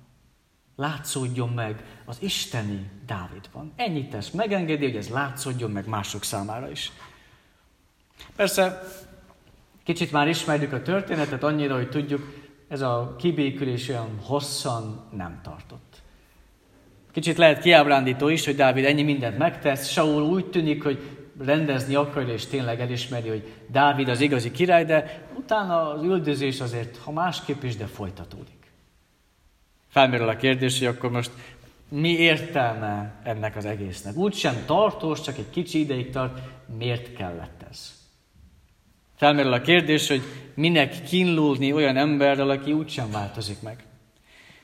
Látszódjon 0.76 1.50
meg 1.50 1.84
az 2.06 2.18
isteni 2.20 2.90
Dávidban. 3.06 3.74
Ennyit 3.76 4.10
tesz. 4.10 4.30
Megengedi, 4.30 4.86
hogy 4.86 4.96
ez 4.96 5.10
látszódjon 5.10 5.72
meg 5.72 5.88
mások 5.88 6.24
számára 6.24 6.72
is. 6.72 6.92
Persze, 8.36 8.84
kicsit 9.84 10.12
már 10.12 10.28
ismerjük 10.28 10.74
a 10.74 10.82
történetet 10.82 11.44
annyira, 11.44 11.76
hogy 11.76 11.90
tudjuk, 11.90 12.34
ez 12.68 12.82
a 12.82 13.16
kibékülés 13.18 13.90
olyan 13.90 14.20
hosszan 14.22 15.10
nem 15.12 15.40
tartott. 15.44 16.02
Kicsit 17.12 17.38
lehet 17.38 17.62
kiábrándító 17.62 18.28
is, 18.28 18.46
hogy 18.46 18.56
Dávid 18.56 18.86
ennyi 18.86 19.04
mindent 19.04 19.38
megtesz. 19.38 19.90
Saul 19.90 20.22
úgy 20.22 20.46
tűnik, 20.46 20.84
hogy 20.84 21.00
rendezni 21.40 21.96
akarja, 21.96 22.34
és 22.34 22.46
tényleg 22.46 22.80
elismeri, 22.80 23.30
hogy 23.30 23.54
Dávid 23.68 24.10
az 24.10 24.20
igazi 24.20 24.52
király, 24.52 24.86
de 24.86 25.28
utána 25.36 25.90
az 25.90 26.04
üldözés 26.04 26.62
azért, 26.62 26.98
ha 26.98 27.12
másképp 27.12 27.64
is, 27.64 27.76
de 27.76 27.86
folytatódik. 27.86 28.63
Felmerül 29.94 30.30
a 30.30 30.36
kérdés, 30.36 30.80
hogy 30.80 30.88
akkor 30.88 31.12
most 31.12 31.32
mi 31.90 32.10
értelme 32.10 33.22
ennek 33.24 33.56
az 33.56 33.66
egésznek? 33.66 34.16
Úgy 34.16 34.36
tartós, 34.66 35.22
csak 35.22 35.38
egy 35.38 35.50
kicsi 35.50 35.80
ideig 35.80 36.10
tart, 36.10 36.40
miért 36.78 37.16
kellett 37.16 37.66
ez? 37.70 37.94
Felmerül 39.16 39.54
a 39.54 39.62
kérdés, 39.62 40.08
hogy 40.08 40.22
minek 40.54 41.04
kínlódni 41.04 41.74
olyan 41.74 41.98
emberrel, 41.98 42.50
aki 42.50 42.72
úgysem 42.72 43.12
változik 43.12 43.62
meg. 43.62 43.84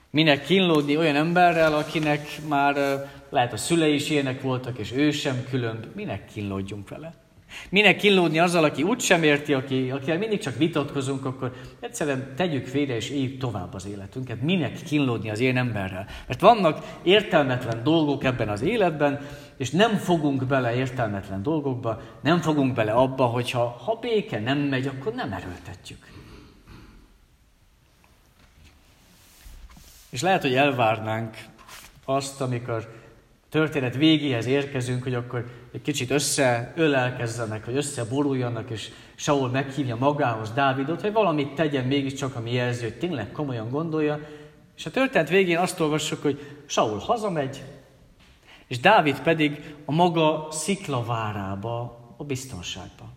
Minek 0.09 0.45
kínlódni 0.45 0.97
olyan 0.97 1.15
emberrel, 1.15 1.75
akinek 1.75 2.27
már 2.47 2.75
lehet 3.29 3.53
a 3.53 3.57
szülei 3.57 3.93
is 3.93 4.09
ilyenek 4.09 4.41
voltak, 4.41 4.77
és 4.77 4.91
ő 4.91 5.11
sem 5.11 5.43
különb. 5.49 5.85
Minek 5.95 6.25
kínlódjunk 6.33 6.89
vele? 6.89 7.13
Minek 7.69 7.97
kínlódni 7.97 8.39
azzal, 8.39 8.63
aki 8.63 8.83
úgy 8.83 8.99
sem 8.99 9.23
érti, 9.23 9.53
aki, 9.53 9.91
akivel 9.91 10.17
mindig 10.17 10.39
csak 10.39 10.57
vitatkozunk, 10.57 11.25
akkor 11.25 11.53
egyszerűen 11.79 12.33
tegyük 12.35 12.67
félre 12.67 12.95
és 12.95 13.09
éljük 13.09 13.37
tovább 13.37 13.73
az 13.73 13.87
életünket. 13.87 14.41
Minek 14.41 14.81
kínlódni 14.83 15.29
az 15.29 15.39
én 15.39 15.57
emberrel? 15.57 16.05
Mert 16.27 16.41
vannak 16.41 16.99
értelmetlen 17.03 17.83
dolgok 17.83 18.23
ebben 18.23 18.49
az 18.49 18.61
életben, 18.61 19.27
és 19.57 19.69
nem 19.69 19.95
fogunk 19.95 20.45
bele 20.45 20.75
értelmetlen 20.75 21.43
dolgokba, 21.43 22.01
nem 22.21 22.41
fogunk 22.41 22.73
bele 22.73 22.91
abba, 22.91 23.25
hogyha 23.25 23.67
ha 23.85 23.97
béke 24.01 24.39
nem 24.39 24.57
megy, 24.57 24.87
akkor 24.87 25.13
nem 25.13 25.33
erőltetjük. 25.33 26.07
És 30.09 30.21
lehet, 30.21 30.41
hogy 30.41 30.55
elvárnánk 30.55 31.37
azt, 32.05 32.41
amikor 32.41 32.98
történet 33.49 33.95
végéhez 33.95 34.45
érkezünk, 34.45 35.03
hogy 35.03 35.13
akkor 35.13 35.45
egy 35.71 35.81
kicsit 35.81 36.11
összeölelkezzenek, 36.11 37.65
vagy 37.65 37.75
összeboruljanak, 37.75 38.69
és 38.69 38.89
Saul 39.15 39.49
meghívja 39.49 39.95
magához 39.95 40.51
Dávidot, 40.51 41.01
hogy 41.01 41.13
valamit 41.13 41.55
tegyen 41.55 41.85
mégiscsak, 41.85 42.35
ami 42.35 42.53
jelzi, 42.53 42.83
hogy 42.83 42.97
tényleg 42.97 43.31
komolyan 43.31 43.69
gondolja. 43.69 44.19
És 44.77 44.85
a 44.85 44.91
történet 44.91 45.29
végén 45.29 45.57
azt 45.57 45.79
olvassuk, 45.79 46.21
hogy 46.21 46.63
Saul 46.65 46.97
hazamegy, 46.97 47.63
és 48.67 48.79
Dávid 48.79 49.21
pedig 49.21 49.75
a 49.85 49.91
maga 49.91 50.47
sziklavárába, 50.51 51.97
a 52.17 52.23
biztonságba. 52.23 53.09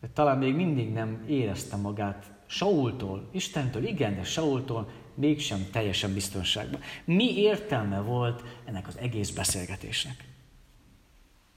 De 0.00 0.08
talán 0.14 0.38
még 0.38 0.54
mindig 0.54 0.92
nem 0.92 1.24
érezte 1.28 1.76
magát 1.76 2.24
Saultól, 2.46 3.28
Istentől, 3.32 3.84
igen, 3.84 4.16
de 4.16 4.24
Saultól 4.24 4.88
mégsem 5.16 5.68
teljesen 5.72 6.14
biztonságban. 6.14 6.80
Mi 7.04 7.38
értelme 7.38 8.00
volt 8.00 8.42
ennek 8.64 8.86
az 8.86 8.98
egész 8.98 9.30
beszélgetésnek? 9.30 10.24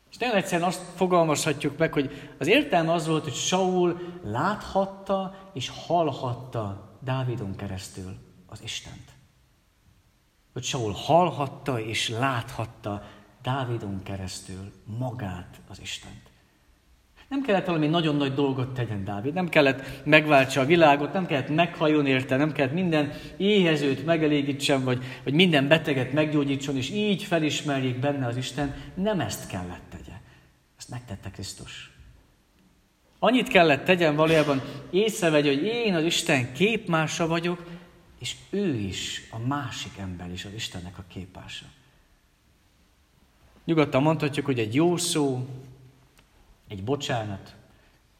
És 0.09 0.17
nagyon 0.17 0.35
egyszerűen 0.35 0.67
azt 0.67 0.81
fogalmazhatjuk 0.95 1.77
meg, 1.77 1.93
hogy 1.93 2.33
az 2.39 2.47
értelme 2.47 2.93
az 2.93 3.07
volt, 3.07 3.23
hogy 3.23 3.33
Saul 3.33 4.19
láthatta 4.23 5.49
és 5.53 5.69
hallhatta 5.69 6.97
Dávidon 7.03 7.55
keresztül 7.55 8.17
az 8.45 8.61
Istent. 8.63 9.11
Hogy 10.53 10.63
Saul 10.63 10.91
hallhatta 10.91 11.79
és 11.79 12.09
láthatta 12.09 13.03
Dávidon 13.41 14.03
keresztül 14.03 14.71
magát 14.85 15.61
az 15.67 15.81
Istent. 15.81 16.28
Nem 17.29 17.41
kellett 17.41 17.65
valami 17.65 17.87
nagyon 17.87 18.15
nagy 18.15 18.33
dolgot 18.33 18.73
tegyen 18.73 19.03
Dávid, 19.03 19.33
nem 19.33 19.49
kellett 19.49 20.05
megváltsa 20.05 20.61
a 20.61 20.65
világot, 20.65 21.13
nem 21.13 21.25
kellett 21.25 21.49
meghajjon 21.49 22.05
érte, 22.05 22.35
nem 22.35 22.51
kellett 22.51 22.73
minden 22.73 23.13
éhezőt 23.37 24.05
megelégítsen, 24.05 24.83
vagy, 24.83 25.03
vagy 25.23 25.33
minden 25.33 25.67
beteget 25.67 26.13
meggyógyítson, 26.13 26.75
és 26.75 26.89
így 26.89 27.23
felismerjék 27.23 27.99
benne 27.99 28.27
az 28.27 28.37
Isten. 28.37 28.75
Nem 28.93 29.19
ezt 29.19 29.49
kellett 29.49 29.81
tegye. 29.89 30.17
Ezt 30.77 30.89
megtette 30.89 31.29
Krisztus. 31.29 31.91
Annyit 33.19 33.47
kellett 33.47 33.85
tegyen 33.85 34.15
valójában, 34.15 34.61
észrevegy, 34.89 35.47
hogy 35.47 35.63
én 35.63 35.95
az 35.95 36.03
Isten 36.03 36.53
képmása 36.53 37.27
vagyok, 37.27 37.63
és 38.19 38.35
ő 38.49 38.75
is, 38.75 39.27
a 39.31 39.47
másik 39.47 39.97
ember 39.97 40.31
is 40.31 40.45
az 40.45 40.53
Istennek 40.53 40.97
a 40.97 41.03
képása. 41.07 41.65
Nyugodtan 43.65 44.01
mondhatjuk, 44.01 44.45
hogy 44.45 44.59
egy 44.59 44.75
jó 44.75 44.97
szó, 44.97 45.47
egy 46.69 46.83
bocsánat, 46.83 47.55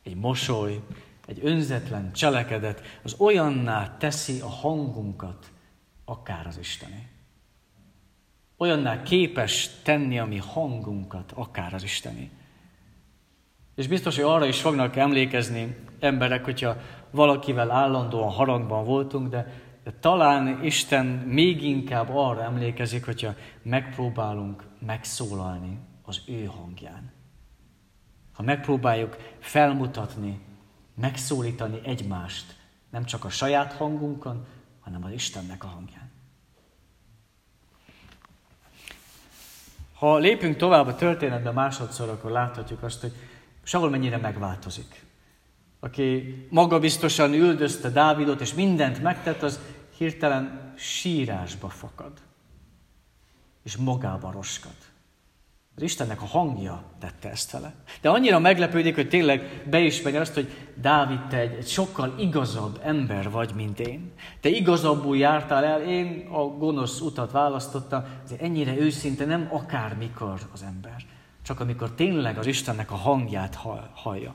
egy 0.03 0.15
mosoly, 0.15 0.81
egy 1.25 1.39
önzetlen 1.43 2.13
cselekedet, 2.13 2.81
az 3.03 3.15
olyanná 3.19 3.97
teszi 3.97 4.39
a 4.39 4.49
hangunkat, 4.49 5.51
akár 6.05 6.47
az 6.47 6.57
Istené. 6.57 7.07
Olyanná 8.57 9.03
képes 9.03 9.69
tenni 9.83 10.19
a 10.19 10.25
mi 10.25 10.37
hangunkat, 10.37 11.31
akár 11.35 11.73
az 11.73 11.83
Istené. 11.83 12.29
És 13.75 13.87
biztos, 13.87 14.15
hogy 14.15 14.25
arra 14.25 14.45
is 14.45 14.61
fognak 14.61 14.95
emlékezni 14.95 15.75
emberek, 15.99 16.43
hogyha 16.43 16.77
valakivel 17.11 17.71
állandóan 17.71 18.31
haragban 18.31 18.85
voltunk, 18.85 19.29
de, 19.29 19.53
de 19.83 19.93
talán 19.99 20.63
Isten 20.63 21.05
még 21.05 21.63
inkább 21.63 22.09
arra 22.09 22.43
emlékezik, 22.43 23.05
hogyha 23.05 23.35
megpróbálunk 23.63 24.63
megszólalni 24.85 25.79
az 26.03 26.21
ő 26.27 26.45
hangján. 26.45 27.18
Ha 28.39 28.45
megpróbáljuk 28.45 29.17
felmutatni, 29.39 30.39
megszólítani 30.93 31.81
egymást, 31.83 32.55
nem 32.89 33.05
csak 33.05 33.25
a 33.25 33.29
saját 33.29 33.73
hangunkon, 33.73 34.45
hanem 34.79 35.03
az 35.03 35.11
Istennek 35.11 35.63
a 35.63 35.67
hangján. 35.67 36.11
Ha 39.93 40.17
lépünk 40.17 40.55
tovább 40.55 40.87
a 40.87 40.95
történetbe 40.95 41.51
másodszor, 41.51 42.09
akkor 42.09 42.31
láthatjuk 42.31 42.83
azt, 42.83 43.01
hogy 43.01 43.13
Saul 43.63 43.89
mennyire 43.89 44.17
megváltozik. 44.17 45.03
Aki 45.79 46.35
magabiztosan 46.49 47.33
üldözte 47.33 47.89
Dávidot, 47.89 48.41
és 48.41 48.53
mindent 48.53 49.01
megtett, 49.01 49.41
az 49.41 49.59
hirtelen 49.97 50.73
sírásba 50.77 51.69
fakad. 51.69 52.11
És 53.63 53.77
magába 53.77 54.31
roskad. 54.31 54.88
Az 55.79 55.85
Istennek 55.85 56.21
a 56.21 56.25
hangja 56.25 56.83
tette 56.99 57.29
ezt 57.29 57.51
vele. 57.51 57.73
De 58.01 58.09
annyira 58.09 58.39
meglepődik, 58.39 58.95
hogy 58.95 59.09
tényleg 59.09 59.63
beismeri 59.69 60.17
azt, 60.17 60.33
hogy 60.33 60.49
Dávid, 60.81 61.27
te 61.27 61.37
egy, 61.37 61.53
egy 61.53 61.67
sokkal 61.67 62.15
igazabb 62.17 62.79
ember 62.83 63.29
vagy, 63.29 63.51
mint 63.55 63.79
én. 63.79 64.11
Te 64.41 64.49
igazabbul 64.49 65.17
jártál 65.17 65.63
el, 65.63 65.81
én 65.81 66.27
a 66.31 66.43
gonosz 66.43 66.99
utat 66.99 67.31
választottam, 67.31 68.03
de 68.29 68.35
ennyire 68.39 68.77
őszinte 68.77 69.25
nem 69.25 69.47
akármikor 69.51 70.39
az 70.53 70.63
ember 70.63 71.05
csak 71.49 71.59
amikor 71.59 71.91
tényleg 71.91 72.37
az 72.37 72.45
Istennek 72.45 72.91
a 72.91 72.95
hangját 72.95 73.57
hallja. 73.93 74.33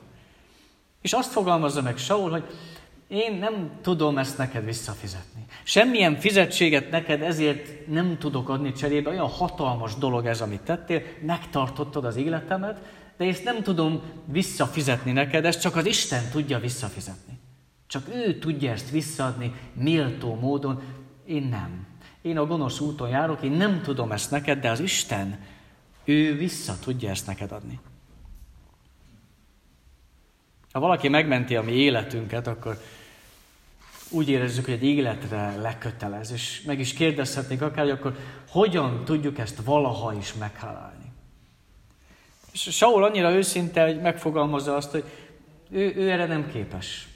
És 1.01 1.13
azt 1.13 1.31
fogalmazza 1.31 1.81
meg 1.81 1.97
Saul, 1.97 2.29
hogy 2.29 2.43
én 3.07 3.33
nem 3.33 3.71
tudom 3.81 4.17
ezt 4.17 4.37
neked 4.37 4.65
visszafizetni. 4.65 5.45
Semmilyen 5.63 6.15
fizetséget 6.15 6.89
neked 6.89 7.21
ezért 7.21 7.87
nem 7.87 8.17
tudok 8.17 8.49
adni 8.49 8.71
cserébe. 8.71 9.09
Olyan 9.09 9.29
hatalmas 9.29 9.95
dolog 9.95 10.25
ez, 10.25 10.41
amit 10.41 10.61
tettél, 10.61 11.01
megtartottad 11.21 12.05
az 12.05 12.15
életemet, 12.15 12.79
de 13.17 13.25
ezt 13.25 13.43
nem 13.43 13.63
tudom 13.63 14.01
visszafizetni 14.25 15.11
neked, 15.11 15.45
ezt 15.45 15.61
csak 15.61 15.75
az 15.75 15.85
Isten 15.85 16.29
tudja 16.31 16.59
visszafizetni. 16.59 17.39
Csak 17.87 18.07
ő 18.13 18.39
tudja 18.39 18.71
ezt 18.71 18.89
visszaadni 18.89 19.53
méltó 19.73 20.35
módon, 20.35 20.81
én 21.25 21.43
nem. 21.43 21.87
Én 22.21 22.37
a 22.37 22.45
gonosz 22.45 22.79
úton 22.79 23.09
járok, 23.09 23.41
én 23.41 23.51
nem 23.51 23.81
tudom 23.81 24.11
ezt 24.11 24.31
neked, 24.31 24.59
de 24.59 24.69
az 24.69 24.79
Isten 24.79 25.39
ő 26.03 26.37
vissza 26.37 26.79
tudja 26.79 27.09
ezt 27.09 27.27
neked 27.27 27.51
adni. 27.51 27.79
Ha 30.71 30.79
valaki 30.79 31.07
megmenti 31.07 31.55
a 31.55 31.61
mi 31.61 31.71
életünket, 31.71 32.47
akkor 32.47 32.77
úgy 34.09 34.29
érezzük, 34.29 34.65
hogy 34.65 34.73
egy 34.73 34.83
életre 34.83 35.55
lekötelez, 35.55 36.31
és 36.31 36.61
meg 36.65 36.79
is 36.79 36.93
kérdezhetnénk 36.93 37.61
akár, 37.61 37.83
hogy 37.83 37.93
akkor 37.93 38.17
hogyan 38.49 39.05
tudjuk 39.05 39.37
ezt 39.37 39.61
valaha 39.63 40.13
is 40.13 40.33
meghálálni. 40.33 41.11
És 42.51 42.61
Saul 42.71 43.03
annyira 43.03 43.31
őszinte, 43.31 43.85
hogy 43.85 44.01
megfogalmazza 44.01 44.75
azt, 44.75 44.91
hogy 44.91 45.03
ő, 45.71 45.93
ő 45.95 46.11
erre 46.11 46.25
nem 46.25 46.51
képes. 46.51 47.07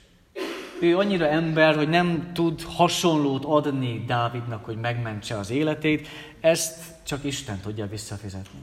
Ő 0.82 0.98
annyira 0.98 1.28
ember, 1.28 1.76
hogy 1.76 1.90
nem 1.90 2.32
tud 2.34 2.62
hasonlót 2.62 3.46
adni 3.46 4.04
Dávidnak, 4.08 4.66
hogy 4.66 4.78
megmentse 4.78 5.38
az 5.38 5.50
életét, 5.50 6.08
ezt 6.40 6.84
csak 7.04 7.24
Isten 7.24 7.60
tudja 7.60 7.88
visszafizetni. 7.88 8.60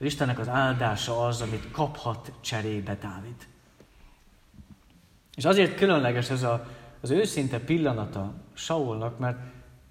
Istennek 0.00 0.38
az 0.38 0.48
áldása 0.48 1.26
az, 1.26 1.40
amit 1.40 1.70
kaphat 1.70 2.32
cserébe 2.40 2.96
Dávid. 3.00 3.46
És 5.34 5.44
azért 5.44 5.76
különleges 5.76 6.30
ez 6.30 6.42
a, 6.42 6.66
az 7.02 7.10
őszinte 7.10 7.58
pillanata 7.58 8.32
Saulnak, 8.52 9.18
mert 9.18 9.38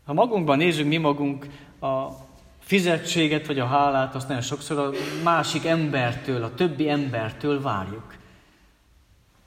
ha 0.06 0.14
magunkban 0.14 0.58
nézzük 0.58 0.88
mi 0.88 0.98
magunk 0.98 1.48
a 1.82 2.08
fizetséget 2.60 3.48
vagy 3.48 3.60
a 3.60 3.66
hálát, 3.66 4.16
azt 4.16 4.28
nagyon 4.28 4.44
sokszor 4.44 4.78
a 4.80 4.92
másik 5.24 5.66
embertől, 5.66 6.44
a 6.44 6.54
többi 6.54 6.90
embertől 6.90 7.62
várjuk. 7.62 8.16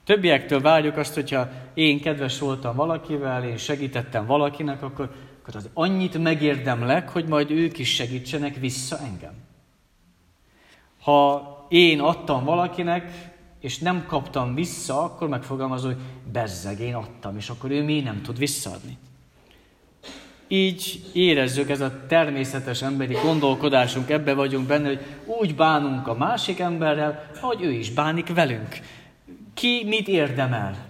Többiektől 0.03 0.61
várjuk 0.61 0.97
azt, 0.97 1.13
hogyha 1.13 1.49
én 1.73 2.01
kedves 2.01 2.39
voltam 2.39 2.75
valakivel, 2.75 3.43
én 3.43 3.57
segítettem 3.57 4.25
valakinek, 4.25 4.83
akkor, 4.83 5.11
akkor 5.41 5.55
az 5.55 5.69
annyit 5.73 6.17
megérdemlek, 6.17 7.09
hogy 7.09 7.27
majd 7.27 7.51
ők 7.51 7.77
is 7.77 7.95
segítsenek 7.95 8.55
vissza 8.55 8.99
engem. 8.99 9.33
Ha 11.01 11.55
én 11.69 11.99
adtam 11.99 12.43
valakinek, 12.43 13.34
és 13.65 13.77
nem 13.77 14.05
kaptam 14.05 14.55
vissza, 14.55 15.03
akkor 15.03 15.27
megfogalmazom, 15.27 15.93
hogy 15.93 16.01
bezzeg, 16.31 16.79
én 16.79 16.95
adtam, 16.95 17.37
és 17.37 17.49
akkor 17.49 17.71
ő 17.71 17.83
mi 17.83 18.01
nem 18.01 18.21
tud 18.21 18.37
visszaadni. 18.37 18.97
Így 20.47 21.03
érezzük, 21.13 21.69
ez 21.69 21.81
a 21.81 22.05
természetes 22.07 22.81
emberi 22.81 23.13
gondolkodásunk, 23.23 24.09
ebbe 24.09 24.33
vagyunk 24.33 24.67
benne, 24.67 24.87
hogy 24.87 25.05
úgy 25.25 25.55
bánunk 25.55 26.07
a 26.07 26.15
másik 26.15 26.59
emberrel, 26.59 27.31
ahogy 27.41 27.61
ő 27.61 27.71
is 27.71 27.91
bánik 27.91 28.33
velünk. 28.33 28.79
Ki 29.53 29.83
mit 29.85 30.07
érdemel? 30.07 30.85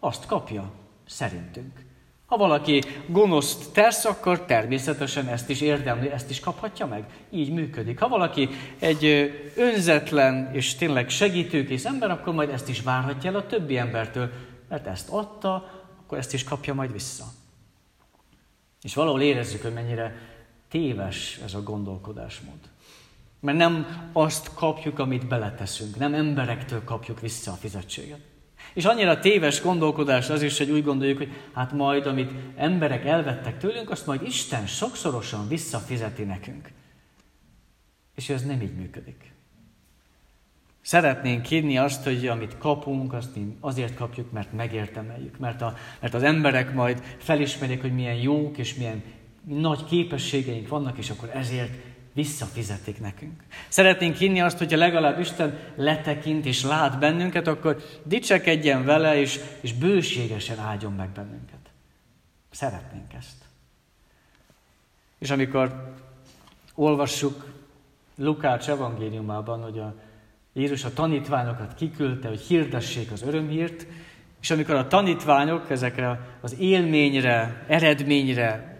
Azt 0.00 0.26
kapja, 0.26 0.72
szerintünk. 1.06 1.85
Ha 2.26 2.36
valaki 2.36 2.82
gonoszt 3.06 3.72
tesz, 3.72 4.04
akkor 4.04 4.44
természetesen 4.44 5.28
ezt 5.28 5.50
is 5.50 5.60
érdemli, 5.60 6.10
ezt 6.10 6.30
is 6.30 6.40
kaphatja 6.40 6.86
meg. 6.86 7.04
Így 7.30 7.52
működik. 7.52 7.98
Ha 8.00 8.08
valaki 8.08 8.48
egy 8.78 9.04
önzetlen 9.56 10.50
és 10.52 10.74
tényleg 10.74 11.08
segítőkész 11.08 11.84
ember, 11.84 12.10
akkor 12.10 12.34
majd 12.34 12.50
ezt 12.50 12.68
is 12.68 12.80
várhatja 12.80 13.30
el 13.30 13.36
a 13.36 13.46
többi 13.46 13.78
embertől, 13.78 14.30
mert 14.68 14.86
ezt 14.86 15.08
adta, 15.08 15.84
akkor 16.00 16.18
ezt 16.18 16.34
is 16.34 16.44
kapja 16.44 16.74
majd 16.74 16.92
vissza. 16.92 17.24
És 18.82 18.94
valahol 18.94 19.22
érezzük, 19.22 19.62
hogy 19.62 19.72
mennyire 19.72 20.16
téves 20.68 21.40
ez 21.44 21.54
a 21.54 21.62
gondolkodásmód. 21.62 22.58
Mert 23.40 23.58
nem 23.58 24.08
azt 24.12 24.54
kapjuk, 24.54 24.98
amit 24.98 25.26
beleteszünk, 25.26 25.96
nem 25.96 26.14
emberektől 26.14 26.84
kapjuk 26.84 27.20
vissza 27.20 27.52
a 27.52 27.54
fizetséget. 27.54 28.20
És 28.76 28.84
annyira 28.84 29.18
téves 29.18 29.62
gondolkodás 29.62 30.30
az 30.30 30.42
is, 30.42 30.58
hogy 30.58 30.70
úgy 30.70 30.84
gondoljuk, 30.84 31.18
hogy 31.18 31.32
hát 31.52 31.72
majd, 31.72 32.06
amit 32.06 32.30
emberek 32.56 33.04
elvettek 33.04 33.58
tőlünk, 33.58 33.90
azt 33.90 34.06
majd 34.06 34.22
Isten 34.22 34.66
sokszorosan 34.66 35.48
visszafizeti 35.48 36.22
nekünk. 36.22 36.70
És 38.14 38.28
ez 38.28 38.44
nem 38.44 38.60
így 38.60 38.74
működik. 38.74 39.32
Szeretnénk 40.80 41.44
hinni 41.44 41.78
azt, 41.78 42.04
hogy 42.04 42.26
amit 42.26 42.58
kapunk, 42.58 43.12
azt 43.12 43.38
azért 43.60 43.94
kapjuk, 43.94 44.32
mert 44.32 44.52
megértemeljük, 44.52 45.38
mert, 45.38 45.62
a, 45.62 45.76
mert 46.00 46.14
az 46.14 46.22
emberek 46.22 46.74
majd 46.74 47.02
felismerik, 47.18 47.80
hogy 47.80 47.94
milyen 47.94 48.16
jók 48.16 48.58
és 48.58 48.74
milyen 48.74 49.02
nagy 49.44 49.84
képességeink 49.84 50.68
vannak, 50.68 50.98
és 50.98 51.10
akkor 51.10 51.30
ezért 51.34 51.72
visszafizetik 52.16 53.00
nekünk. 53.00 53.42
Szeretnénk 53.68 54.16
hinni 54.16 54.40
azt, 54.40 54.58
hogyha 54.58 54.76
legalább 54.76 55.20
Isten 55.20 55.58
letekint 55.74 56.46
és 56.46 56.62
lát 56.62 56.98
bennünket, 56.98 57.46
akkor 57.46 57.82
dicsekedjen 58.04 58.84
vele, 58.84 59.16
és, 59.16 59.40
és 59.60 59.72
bőségesen 59.72 60.58
áldjon 60.58 60.92
meg 60.92 61.08
bennünket. 61.08 61.58
Szeretnénk 62.50 63.12
ezt. 63.18 63.44
És 65.18 65.30
amikor 65.30 65.94
olvassuk 66.74 67.52
Lukács 68.16 68.68
evangéliumában, 68.68 69.62
hogy 69.62 69.78
a 69.78 69.94
Jézus 70.52 70.84
a 70.84 70.92
tanítványokat 70.92 71.74
kiküldte, 71.74 72.28
hogy 72.28 72.40
hirdessék 72.40 73.12
az 73.12 73.22
örömhírt, 73.22 73.86
és 74.40 74.50
amikor 74.50 74.74
a 74.74 74.86
tanítványok 74.86 75.70
ezekre 75.70 76.20
az 76.40 76.56
élményre, 76.58 77.64
eredményre 77.68 78.75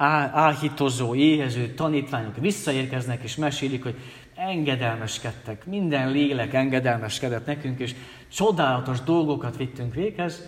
áhítozó, 0.00 1.14
éhező 1.14 1.74
tanítványok 1.74 2.36
visszaérkeznek 2.36 3.22
és 3.22 3.36
mesélik, 3.36 3.82
hogy 3.82 3.96
engedelmeskedtek, 4.34 5.66
minden 5.66 6.10
lélek 6.10 6.52
engedelmeskedett 6.52 7.46
nekünk, 7.46 7.78
és 7.78 7.94
csodálatos 8.28 9.00
dolgokat 9.00 9.56
vittünk 9.56 9.94
véghez, 9.94 10.42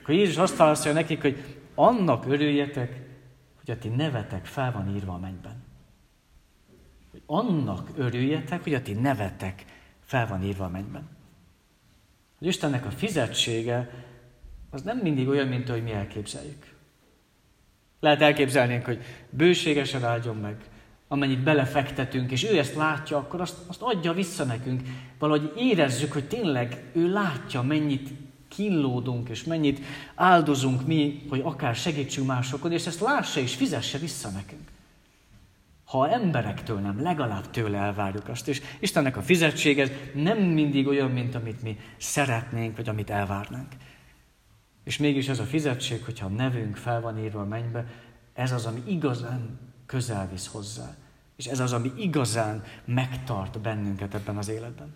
akkor 0.00 0.14
Jézus 0.14 0.36
azt 0.36 0.56
válaszolja 0.56 0.92
nekik, 0.92 1.20
hogy 1.20 1.44
annak 1.74 2.26
örüljetek, 2.26 3.00
hogy 3.64 3.74
a 3.74 3.78
ti 3.78 3.88
nevetek 3.88 4.46
fel 4.46 4.72
van 4.72 4.94
írva 4.94 5.12
a 5.12 5.18
mennyben. 5.18 5.64
Hogy 7.10 7.22
annak 7.26 7.90
örüljetek, 7.96 8.62
hogy 8.62 8.74
a 8.74 8.82
ti 8.82 8.92
nevetek 8.92 9.64
fel 10.00 10.26
van 10.26 10.42
írva 10.42 10.64
a 10.64 10.68
mennyben. 10.68 11.08
hogy 12.38 12.46
Istennek 12.46 12.86
a 12.86 12.90
fizetsége 12.90 13.90
az 14.70 14.82
nem 14.82 14.98
mindig 14.98 15.28
olyan, 15.28 15.48
mint 15.48 15.68
ahogy 15.68 15.82
mi 15.82 15.92
elképzeljük. 15.92 16.73
Lehet 18.04 18.22
elképzelnénk, 18.22 18.84
hogy 18.84 18.98
bőségesen 19.30 20.04
áldjon 20.04 20.36
meg, 20.36 20.56
amennyit 21.08 21.42
belefektetünk, 21.42 22.30
és 22.30 22.44
ő 22.44 22.58
ezt 22.58 22.74
látja, 22.74 23.16
akkor 23.16 23.40
azt, 23.40 23.56
azt 23.66 23.82
adja 23.82 24.12
vissza 24.12 24.44
nekünk. 24.44 24.82
Valahogy 25.18 25.52
érezzük, 25.56 26.12
hogy 26.12 26.24
tényleg 26.24 26.82
ő 26.92 27.12
látja, 27.12 27.62
mennyit 27.62 28.08
kínlódunk, 28.48 29.28
és 29.28 29.44
mennyit 29.44 29.80
áldozunk 30.14 30.86
mi, 30.86 31.22
hogy 31.28 31.40
akár 31.44 31.74
segítsünk 31.74 32.26
másokon, 32.26 32.72
és 32.72 32.86
ezt 32.86 33.00
lássa 33.00 33.40
és 33.40 33.54
fizesse 33.54 33.98
vissza 33.98 34.28
nekünk. 34.28 34.68
Ha 35.84 36.10
emberektől 36.10 36.78
nem, 36.78 37.02
legalább 37.02 37.50
tőle 37.50 37.78
elvárjuk 37.78 38.28
azt. 38.28 38.48
És 38.48 38.62
Istennek 38.80 39.16
a 39.16 39.22
fizetsége 39.22 39.88
nem 40.14 40.38
mindig 40.38 40.86
olyan, 40.86 41.10
mint 41.10 41.34
amit 41.34 41.62
mi 41.62 41.76
szeretnénk, 41.96 42.76
vagy 42.76 42.88
amit 42.88 43.10
elvárnánk. 43.10 43.72
És 44.84 44.98
mégis 44.98 45.28
ez 45.28 45.38
a 45.38 45.44
fizetség, 45.44 46.04
hogyha 46.04 46.26
a 46.26 46.30
nevünk 46.30 46.76
fel 46.76 47.00
van 47.00 47.18
írva 47.18 47.40
a 47.40 47.46
mennybe, 47.46 47.86
ez 48.32 48.52
az, 48.52 48.66
ami 48.66 48.82
igazán 48.86 49.58
közel 49.86 50.28
visz 50.30 50.46
hozzá. 50.46 50.94
És 51.36 51.46
ez 51.46 51.60
az, 51.60 51.72
ami 51.72 51.92
igazán 51.96 52.62
megtart 52.84 53.60
bennünket 53.60 54.14
ebben 54.14 54.36
az 54.36 54.48
életben. 54.48 54.94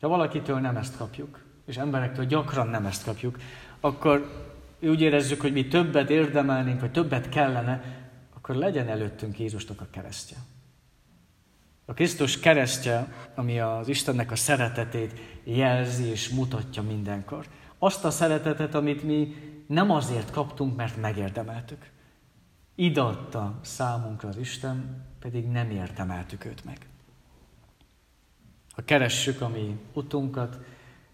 Ha 0.00 0.08
valakitől 0.08 0.60
nem 0.60 0.76
ezt 0.76 0.96
kapjuk, 0.96 1.44
és 1.66 1.76
emberektől 1.76 2.24
gyakran 2.24 2.68
nem 2.68 2.86
ezt 2.86 3.04
kapjuk, 3.04 3.38
akkor 3.80 4.44
úgy 4.80 5.00
érezzük, 5.00 5.40
hogy 5.40 5.52
mi 5.52 5.68
többet 5.68 6.10
érdemelnénk, 6.10 6.80
vagy 6.80 6.90
többet 6.90 7.28
kellene, 7.28 7.82
akkor 8.34 8.54
legyen 8.54 8.88
előttünk 8.88 9.38
Jézusnak 9.38 9.80
a 9.80 9.86
keresztje. 9.90 10.36
A 11.84 11.92
Krisztus 11.92 12.40
keresztje, 12.40 13.12
ami 13.34 13.60
az 13.60 13.88
Istennek 13.88 14.30
a 14.30 14.36
szeretetét 14.36 15.20
jelzi 15.44 16.04
és 16.04 16.28
mutatja 16.28 16.82
mindenkor. 16.82 17.46
Azt 17.84 18.04
a 18.04 18.10
szeretetet, 18.10 18.74
amit 18.74 19.02
mi 19.02 19.34
nem 19.66 19.90
azért 19.90 20.30
kaptunk, 20.30 20.76
mert 20.76 21.00
megérdemeltük. 21.00 21.90
Idatta 22.74 23.58
számunkra 23.62 24.28
az 24.28 24.36
Isten, 24.36 25.04
pedig 25.18 25.46
nem 25.46 25.70
érdemeltük 25.70 26.44
őt 26.44 26.64
meg. 26.64 26.86
Ha 28.74 28.82
keressük 28.84 29.40
a 29.40 29.48
mi 29.48 29.80
utunkat, 29.92 30.54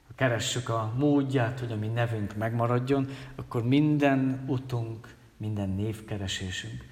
ha 0.06 0.14
keressük 0.14 0.68
a 0.68 0.92
módját, 0.96 1.58
hogy 1.58 1.72
a 1.72 1.76
mi 1.76 1.86
nevünk 1.86 2.36
megmaradjon, 2.36 3.08
akkor 3.34 3.64
minden 3.64 4.44
utunk, 4.46 5.14
minden 5.36 5.68
névkeresésünk 5.68 6.84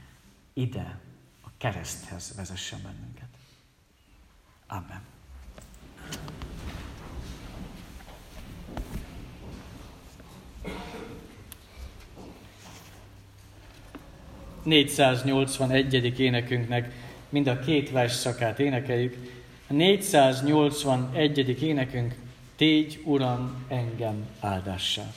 ide, 0.53 0.99
a 1.45 1.49
kereszthez 1.59 2.35
vezessen 2.37 2.81
bennünket. 2.83 3.29
Amen. 4.67 5.01
481. 14.69 16.21
énekünknek 16.21 16.93
mind 17.29 17.47
a 17.47 17.59
két 17.59 17.91
vers 17.91 18.13
szakát 18.13 18.59
énekeljük. 18.59 19.17
A 19.69 19.73
481. 19.73 21.63
énekünk 21.63 22.15
Tégy, 22.57 23.01
Uram, 23.05 23.65
engem 23.69 24.27
áldássá. 24.41 25.13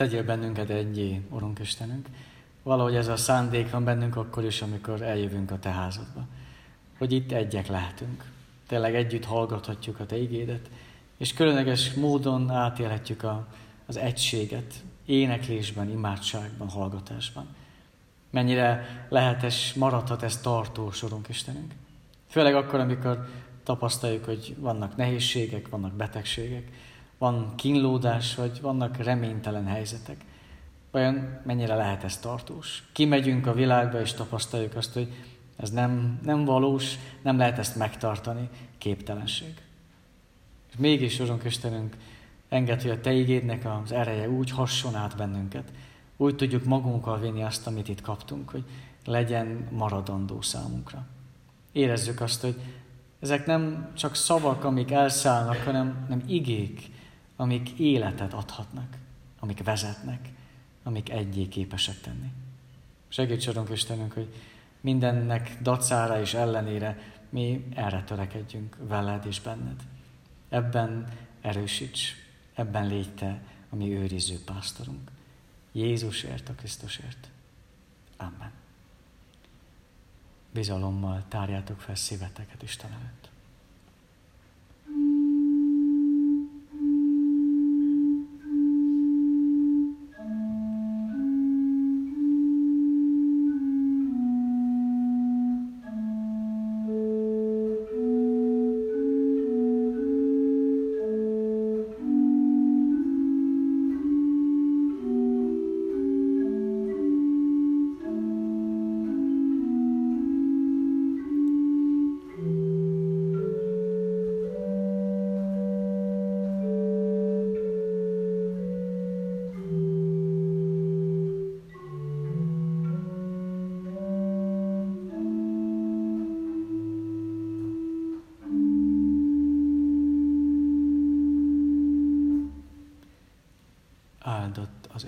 Tegyél 0.00 0.24
bennünket 0.24 0.70
egyé, 0.70 1.20
Urunk 1.30 1.58
Istenünk. 1.58 2.08
Valahogy 2.62 2.94
ez 2.94 3.08
a 3.08 3.16
szándék 3.16 3.70
van 3.70 3.84
bennünk 3.84 4.16
akkor 4.16 4.44
is, 4.44 4.62
amikor 4.62 5.02
eljövünk 5.02 5.50
a 5.50 5.58
Te 5.58 5.70
házadba. 5.70 6.24
Hogy 6.98 7.12
itt 7.12 7.32
egyek 7.32 7.66
lehetünk. 7.66 8.24
Tényleg 8.66 8.94
együtt 8.94 9.24
hallgathatjuk 9.24 10.00
a 10.00 10.06
Te 10.06 10.16
igédet, 10.16 10.70
és 11.16 11.32
különleges 11.32 11.92
módon 11.92 12.50
átélhetjük 12.50 13.22
a, 13.22 13.46
az 13.86 13.96
egységet 13.96 14.74
éneklésben, 15.06 15.90
imádságban, 15.90 16.68
hallgatásban. 16.68 17.46
Mennyire 18.30 18.86
lehetes, 19.08 19.74
maradhat 19.74 20.22
ez 20.22 20.40
tartó 20.40 20.90
sorunk 20.90 21.28
Istenünk. 21.28 21.72
Főleg 22.28 22.54
akkor, 22.54 22.80
amikor 22.80 23.28
tapasztaljuk, 23.62 24.24
hogy 24.24 24.56
vannak 24.58 24.96
nehézségek, 24.96 25.68
vannak 25.68 25.92
betegségek, 25.92 26.68
van 27.20 27.54
kínlódás, 27.56 28.34
vagy 28.34 28.60
vannak 28.60 28.96
reménytelen 28.96 29.66
helyzetek. 29.66 30.24
Vajon 30.90 31.38
mennyire 31.44 31.74
lehet 31.74 32.04
ez 32.04 32.18
tartós? 32.18 32.82
Kimegyünk 32.92 33.46
a 33.46 33.52
világba, 33.52 34.00
és 34.00 34.12
tapasztaljuk 34.12 34.76
azt, 34.76 34.92
hogy 34.92 35.12
ez 35.56 35.70
nem, 35.70 36.20
nem 36.22 36.44
valós, 36.44 36.94
nem 37.22 37.38
lehet 37.38 37.58
ezt 37.58 37.76
megtartani, 37.76 38.48
képtelenség. 38.78 39.54
És 40.70 40.76
mégis, 40.78 41.18
Urunk 41.18 41.44
Istenünk, 41.44 41.96
enged, 42.48 42.82
hogy 42.82 42.90
a 42.90 43.00
Te 43.00 43.12
igédnek 43.12 43.66
az 43.84 43.92
ereje 43.92 44.28
úgy 44.28 44.50
hasson 44.50 44.94
át 44.94 45.16
bennünket, 45.16 45.72
úgy 46.16 46.36
tudjuk 46.36 46.64
magunkkal 46.64 47.18
vinni 47.18 47.42
azt, 47.42 47.66
amit 47.66 47.88
itt 47.88 48.00
kaptunk, 48.00 48.50
hogy 48.50 48.64
legyen 49.04 49.68
maradandó 49.70 50.40
számunkra. 50.40 51.06
Érezzük 51.72 52.20
azt, 52.20 52.40
hogy 52.40 52.60
ezek 53.18 53.46
nem 53.46 53.90
csak 53.96 54.14
szavak, 54.14 54.64
amik 54.64 54.90
elszállnak, 54.90 55.56
hanem 55.56 56.06
nem 56.08 56.22
igék, 56.26 56.89
amik 57.40 57.78
életet 57.78 58.32
adhatnak, 58.32 58.96
amik 59.38 59.64
vezetnek, 59.64 60.28
amik 60.82 61.10
egyé 61.10 61.48
képesek 61.48 62.00
tenni. 62.00 62.32
Segíts, 63.08 63.46
Urunk 63.46 63.68
Istenünk, 63.68 64.12
hogy 64.12 64.34
mindennek 64.80 65.56
dacára 65.62 66.20
és 66.20 66.34
ellenére 66.34 66.98
mi 67.28 67.66
erre 67.74 68.04
törekedjünk 68.04 68.76
veled 68.80 69.26
és 69.26 69.40
benned. 69.40 69.82
Ebben 70.48 71.08
erősíts, 71.40 72.14
ebben 72.54 72.86
légy 72.86 73.14
te 73.14 73.42
a 73.70 73.76
mi 73.76 73.92
őriző 73.92 74.38
pásztorunk. 74.44 75.10
Jézusért, 75.72 76.48
a 76.48 76.54
Krisztusért. 76.54 77.28
Amen. 78.16 78.52
Bizalommal 80.52 81.24
tárjátok 81.28 81.80
fel 81.80 81.94
szíveteket 81.94 82.62
Isten 82.62 82.92
előtt. 82.92 83.29